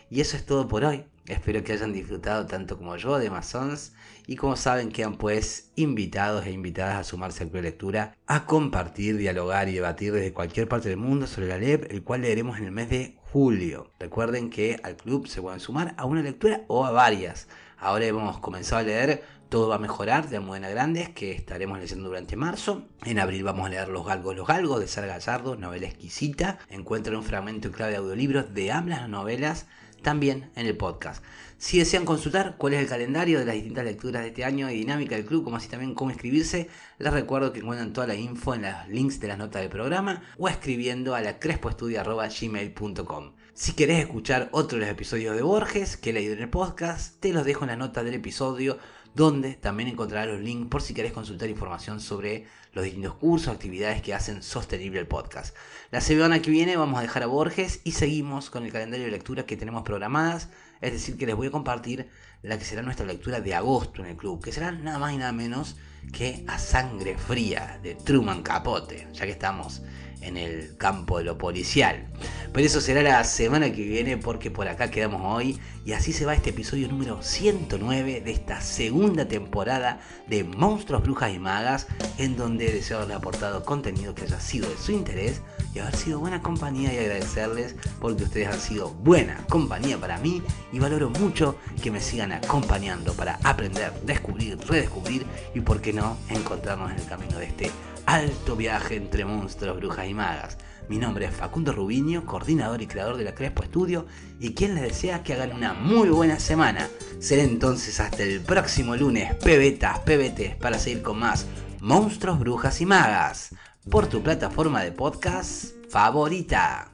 Y 0.09 0.23
eso 0.23 0.39
es 0.39 0.47
todo 0.47 0.67
por 0.67 0.83
hoy. 0.83 1.05
Espero 1.27 1.63
que 1.63 1.75
hayan 1.75 1.93
disfrutado 1.93 2.47
tanto 2.47 2.79
como 2.79 2.97
yo 2.97 3.19
de 3.19 3.27
Emma 3.27 3.43
Sanz. 3.43 3.93
Y 4.27 4.37
como 4.37 4.57
saben, 4.57 4.91
quedan 4.91 5.19
pues 5.19 5.73
invitados 5.77 6.47
e 6.47 6.53
invitadas 6.53 6.97
a 6.97 7.05
sumarse 7.05 7.43
al 7.43 7.51
Club 7.51 7.63
de 7.63 7.69
Lectura, 7.69 8.17
a 8.27 8.47
compartir, 8.47 9.19
dialogar 9.19 9.69
y 9.69 9.75
debatir 9.75 10.15
desde 10.15 10.33
cualquier 10.33 10.67
parte 10.67 10.89
del 10.89 10.97
mundo 10.97 11.27
sobre 11.27 11.49
la 11.49 11.59
LEP, 11.59 11.93
el 11.93 12.03
cual 12.03 12.23
leeremos 12.23 12.57
en 12.57 12.65
el 12.65 12.73
mes 12.73 12.89
de 12.89 13.19
julio. 13.31 13.93
Recuerden 14.01 14.49
que 14.49 14.81
al 14.83 14.97
club 14.97 15.27
se 15.29 15.43
pueden 15.43 15.61
sumar 15.61 15.95
a 15.99 16.07
una 16.07 16.23
lectura 16.23 16.63
o 16.67 16.87
a 16.87 16.93
varias. 16.93 17.47
Ahora 17.77 18.07
hemos 18.07 18.39
comenzado 18.41 18.81
a 18.81 18.85
leer 18.85 19.23
todo 19.51 19.69
va 19.69 19.75
a 19.75 19.79
mejorar 19.81 20.31
de 20.31 20.37
Almudena 20.37 20.69
Grandes, 20.69 21.09
que 21.09 21.33
estaremos 21.33 21.79
leyendo 21.81 22.09
durante 22.09 22.37
marzo. 22.37 22.85
En 23.05 23.19
abril 23.19 23.43
vamos 23.43 23.67
a 23.67 23.71
leer 23.71 23.89
Los 23.89 24.07
Galgos, 24.07 24.37
Los 24.37 24.47
Galgos, 24.47 24.79
de 24.79 24.87
Sara 24.87 25.09
Gallardo, 25.09 25.57
novela 25.57 25.89
exquisita. 25.89 26.61
Encuentran 26.71 27.17
un 27.17 27.25
fragmento 27.25 27.67
en 27.67 27.75
clave 27.75 27.91
de 27.91 27.99
audiolibros 27.99 28.55
de 28.55 28.71
ambas 28.71 29.09
novelas 29.09 29.67
también 30.03 30.51
en 30.55 30.67
el 30.67 30.77
podcast. 30.77 31.25
Si 31.59 31.79
desean 31.79 32.05
consultar 32.05 32.55
cuál 32.59 32.75
es 32.75 32.81
el 32.81 32.89
calendario 32.89 33.41
de 33.41 33.45
las 33.45 33.57
distintas 33.57 33.85
lecturas 33.85 34.23
de 34.23 34.29
este 34.29 34.45
año 34.45 34.71
y 34.71 34.75
dinámica 34.77 35.17
del 35.17 35.27
club, 35.27 35.43
como 35.43 35.57
así 35.57 35.69
también 35.69 35.95
cómo 35.95 36.13
inscribirse, 36.13 36.69
les 36.99 37.13
recuerdo 37.13 37.53
que 37.53 37.59
encuentran 37.59 37.93
toda 37.93 38.07
la 38.07 38.15
info 38.15 38.55
en 38.55 38.63
los 38.63 38.89
links 38.89 39.19
de 39.19 39.27
las 39.29 39.39
notas 39.39 39.63
del 39.63 39.71
programa 39.71 40.23
o 40.39 40.49
escribiendo 40.49 41.17
a 41.17 41.21
la 41.21 41.41
crespoestudia.gmail.com. 41.41 43.33
Si 43.53 43.73
querés 43.73 43.99
escuchar 43.99 44.49
otro 44.53 44.79
de 44.79 44.85
los 44.85 44.93
episodios 44.93 45.35
de 45.37 45.43
Borges 45.43 45.97
que 45.99 46.11
he 46.11 46.13
leído 46.13 46.35
en 46.35 46.41
el 46.41 46.49
podcast, 46.49 47.21
te 47.21 47.33
los 47.33 47.45
dejo 47.45 47.65
en 47.65 47.71
la 47.71 47.77
nota 47.77 48.05
del 48.05 48.15
episodio 48.15 48.79
donde 49.15 49.55
también 49.55 49.89
encontrarás 49.89 50.29
los 50.29 50.41
links 50.41 50.69
por 50.69 50.83
si 50.83 50.95
querés 50.95 51.13
consultar 51.13 51.49
información 51.49 52.01
sobre 52.01 52.47
los 52.73 52.85
distintos 52.85 53.15
cursos, 53.15 53.53
actividades 53.53 54.03
que 54.03 54.15
hacen 54.15 54.43
sostenible 54.43 55.01
el 55.01 55.07
podcast. 55.07 55.57
La 55.91 56.01
semana 56.01 56.41
que 56.41 56.51
viene 56.51 56.77
vamos 56.77 56.99
a 56.99 57.03
dejar 57.03 57.23
a 57.25 57.27
Borges 57.27 57.81
y 57.85 57.93
seguimos 57.93 58.51
con 58.51 58.65
el 58.65 58.73
calendario 58.73 59.07
de 59.07 59.13
lectura 59.13 59.47
que 59.47 59.57
tenemos 59.57 59.83
programadas, 59.83 60.49
es 60.81 60.93
decir, 60.93 61.17
que 61.17 61.27
les 61.27 61.35
voy 61.35 61.49
a 61.49 61.51
compartir 61.51 62.09
la 62.43 62.59
que 62.59 62.65
será 62.65 62.83
nuestra 62.83 63.07
lectura 63.07 63.41
de 63.41 63.55
agosto 63.55 64.03
en 64.03 64.11
el 64.11 64.17
club, 64.17 64.43
que 64.43 64.53
será 64.53 64.73
nada 64.73 64.99
más 64.99 65.13
y 65.13 65.19
nada 65.19 65.33
menos 65.33 65.77
que 66.13 66.45
A 66.47 66.59
Sangre 66.59 67.19
Fría 67.19 67.79
de 67.83 67.95
Truman 67.95 68.43
Capote, 68.43 69.09
ya 69.13 69.27
que 69.27 69.33
estamos 69.33 69.83
en 70.21 70.37
el 70.37 70.77
campo 70.77 71.19
de 71.19 71.25
lo 71.25 71.39
policial. 71.39 72.09
Pero 72.53 72.67
eso 72.67 72.81
será 72.81 73.03
la 73.03 73.23
semana 73.25 73.73
que 73.73 73.83
viene 73.83 74.17
porque 74.17 74.51
por 74.51 74.67
acá 74.69 74.91
quedamos 74.91 75.23
hoy 75.25 75.59
y 75.85 75.93
así 75.93 76.13
se 76.13 76.27
va 76.27 76.35
este 76.35 76.51
episodio 76.51 76.89
número 76.89 77.23
109 77.23 78.21
de 78.21 78.31
esta 78.31 78.61
segunda 78.61 79.27
temporada 79.27 80.01
de 80.27 80.45
Monstruos, 80.45 81.03
Brujas 81.03 81.33
y 81.33 81.39
Magas 81.39 81.87
en 82.19 82.37
donde 82.37 82.73
deseo 82.73 82.99
haberle 82.99 83.15
aportado 83.15 83.65
contenido 83.65 84.15
que 84.15 84.25
haya 84.25 84.41
sido 84.41 84.69
de 84.69 84.77
su 84.77 84.93
interés 84.93 85.41
y 85.75 85.79
haber 85.79 85.95
sido 85.95 86.19
buena 86.19 86.43
compañía 86.43 86.93
y 86.93 86.99
agradecerles 86.99 87.77
porque 88.01 88.25
ustedes 88.25 88.49
han 88.49 88.61
sido 88.61 88.91
buena 88.91 89.45
compañía 89.49 89.99
para 89.99 90.19
mí 90.19 90.43
y 90.73 90.79
valoro 90.81 91.11
mucho 91.11 91.57
que 91.83 91.91
me 91.91 92.01
sigan 92.01 92.33
acompañando 92.33 93.15
para 93.15 93.39
aprender, 93.45 93.93
descubrir, 94.03 94.59
redescubrir 94.67 95.25
y 95.55 95.61
por 95.61 95.81
qué 95.81 95.93
no 95.93 96.17
encontrarnos 96.29 96.91
en 96.91 96.99
el 96.99 97.07
camino 97.07 97.39
de 97.39 97.47
este 97.47 97.71
alto 98.15 98.57
viaje 98.57 98.97
entre 98.97 99.25
monstruos, 99.25 99.77
brujas 99.77 100.09
y 100.09 100.15
magas. 100.15 100.59
Mi 100.89 100.99
nombre 100.99 101.27
es 101.27 101.33
Facundo 101.33 101.73
Rubiño, 101.73 102.27
coordinador 102.27 102.83
y 102.83 102.89
creador 102.89 103.17
de 103.17 103.23
la 103.23 103.37
Crespo 103.37 103.63
Estudio, 103.63 104.07
y 104.41 104.53
quien 104.53 104.75
les 104.75 104.83
desea 104.83 105.23
que 105.23 105.35
hagan 105.35 105.53
una 105.53 105.75
muy 105.75 106.09
buena 106.09 106.41
semana. 106.41 106.89
Seré 107.21 107.45
entonces 107.45 108.01
hasta 108.01 108.25
el 108.25 108.41
próximo 108.41 108.97
lunes, 108.97 109.37
pebetas, 109.37 110.01
pebetes, 110.01 110.57
para 110.57 110.81
seguir 110.81 111.03
con 111.03 111.21
más 111.21 111.47
monstruos, 111.81 112.41
brujas 112.41 112.81
y 112.81 112.87
magas, 112.87 113.55
por 113.89 114.09
tu 114.09 114.25
plataforma 114.25 114.83
de 114.83 114.91
podcast 114.91 115.67
favorita. 115.89 116.91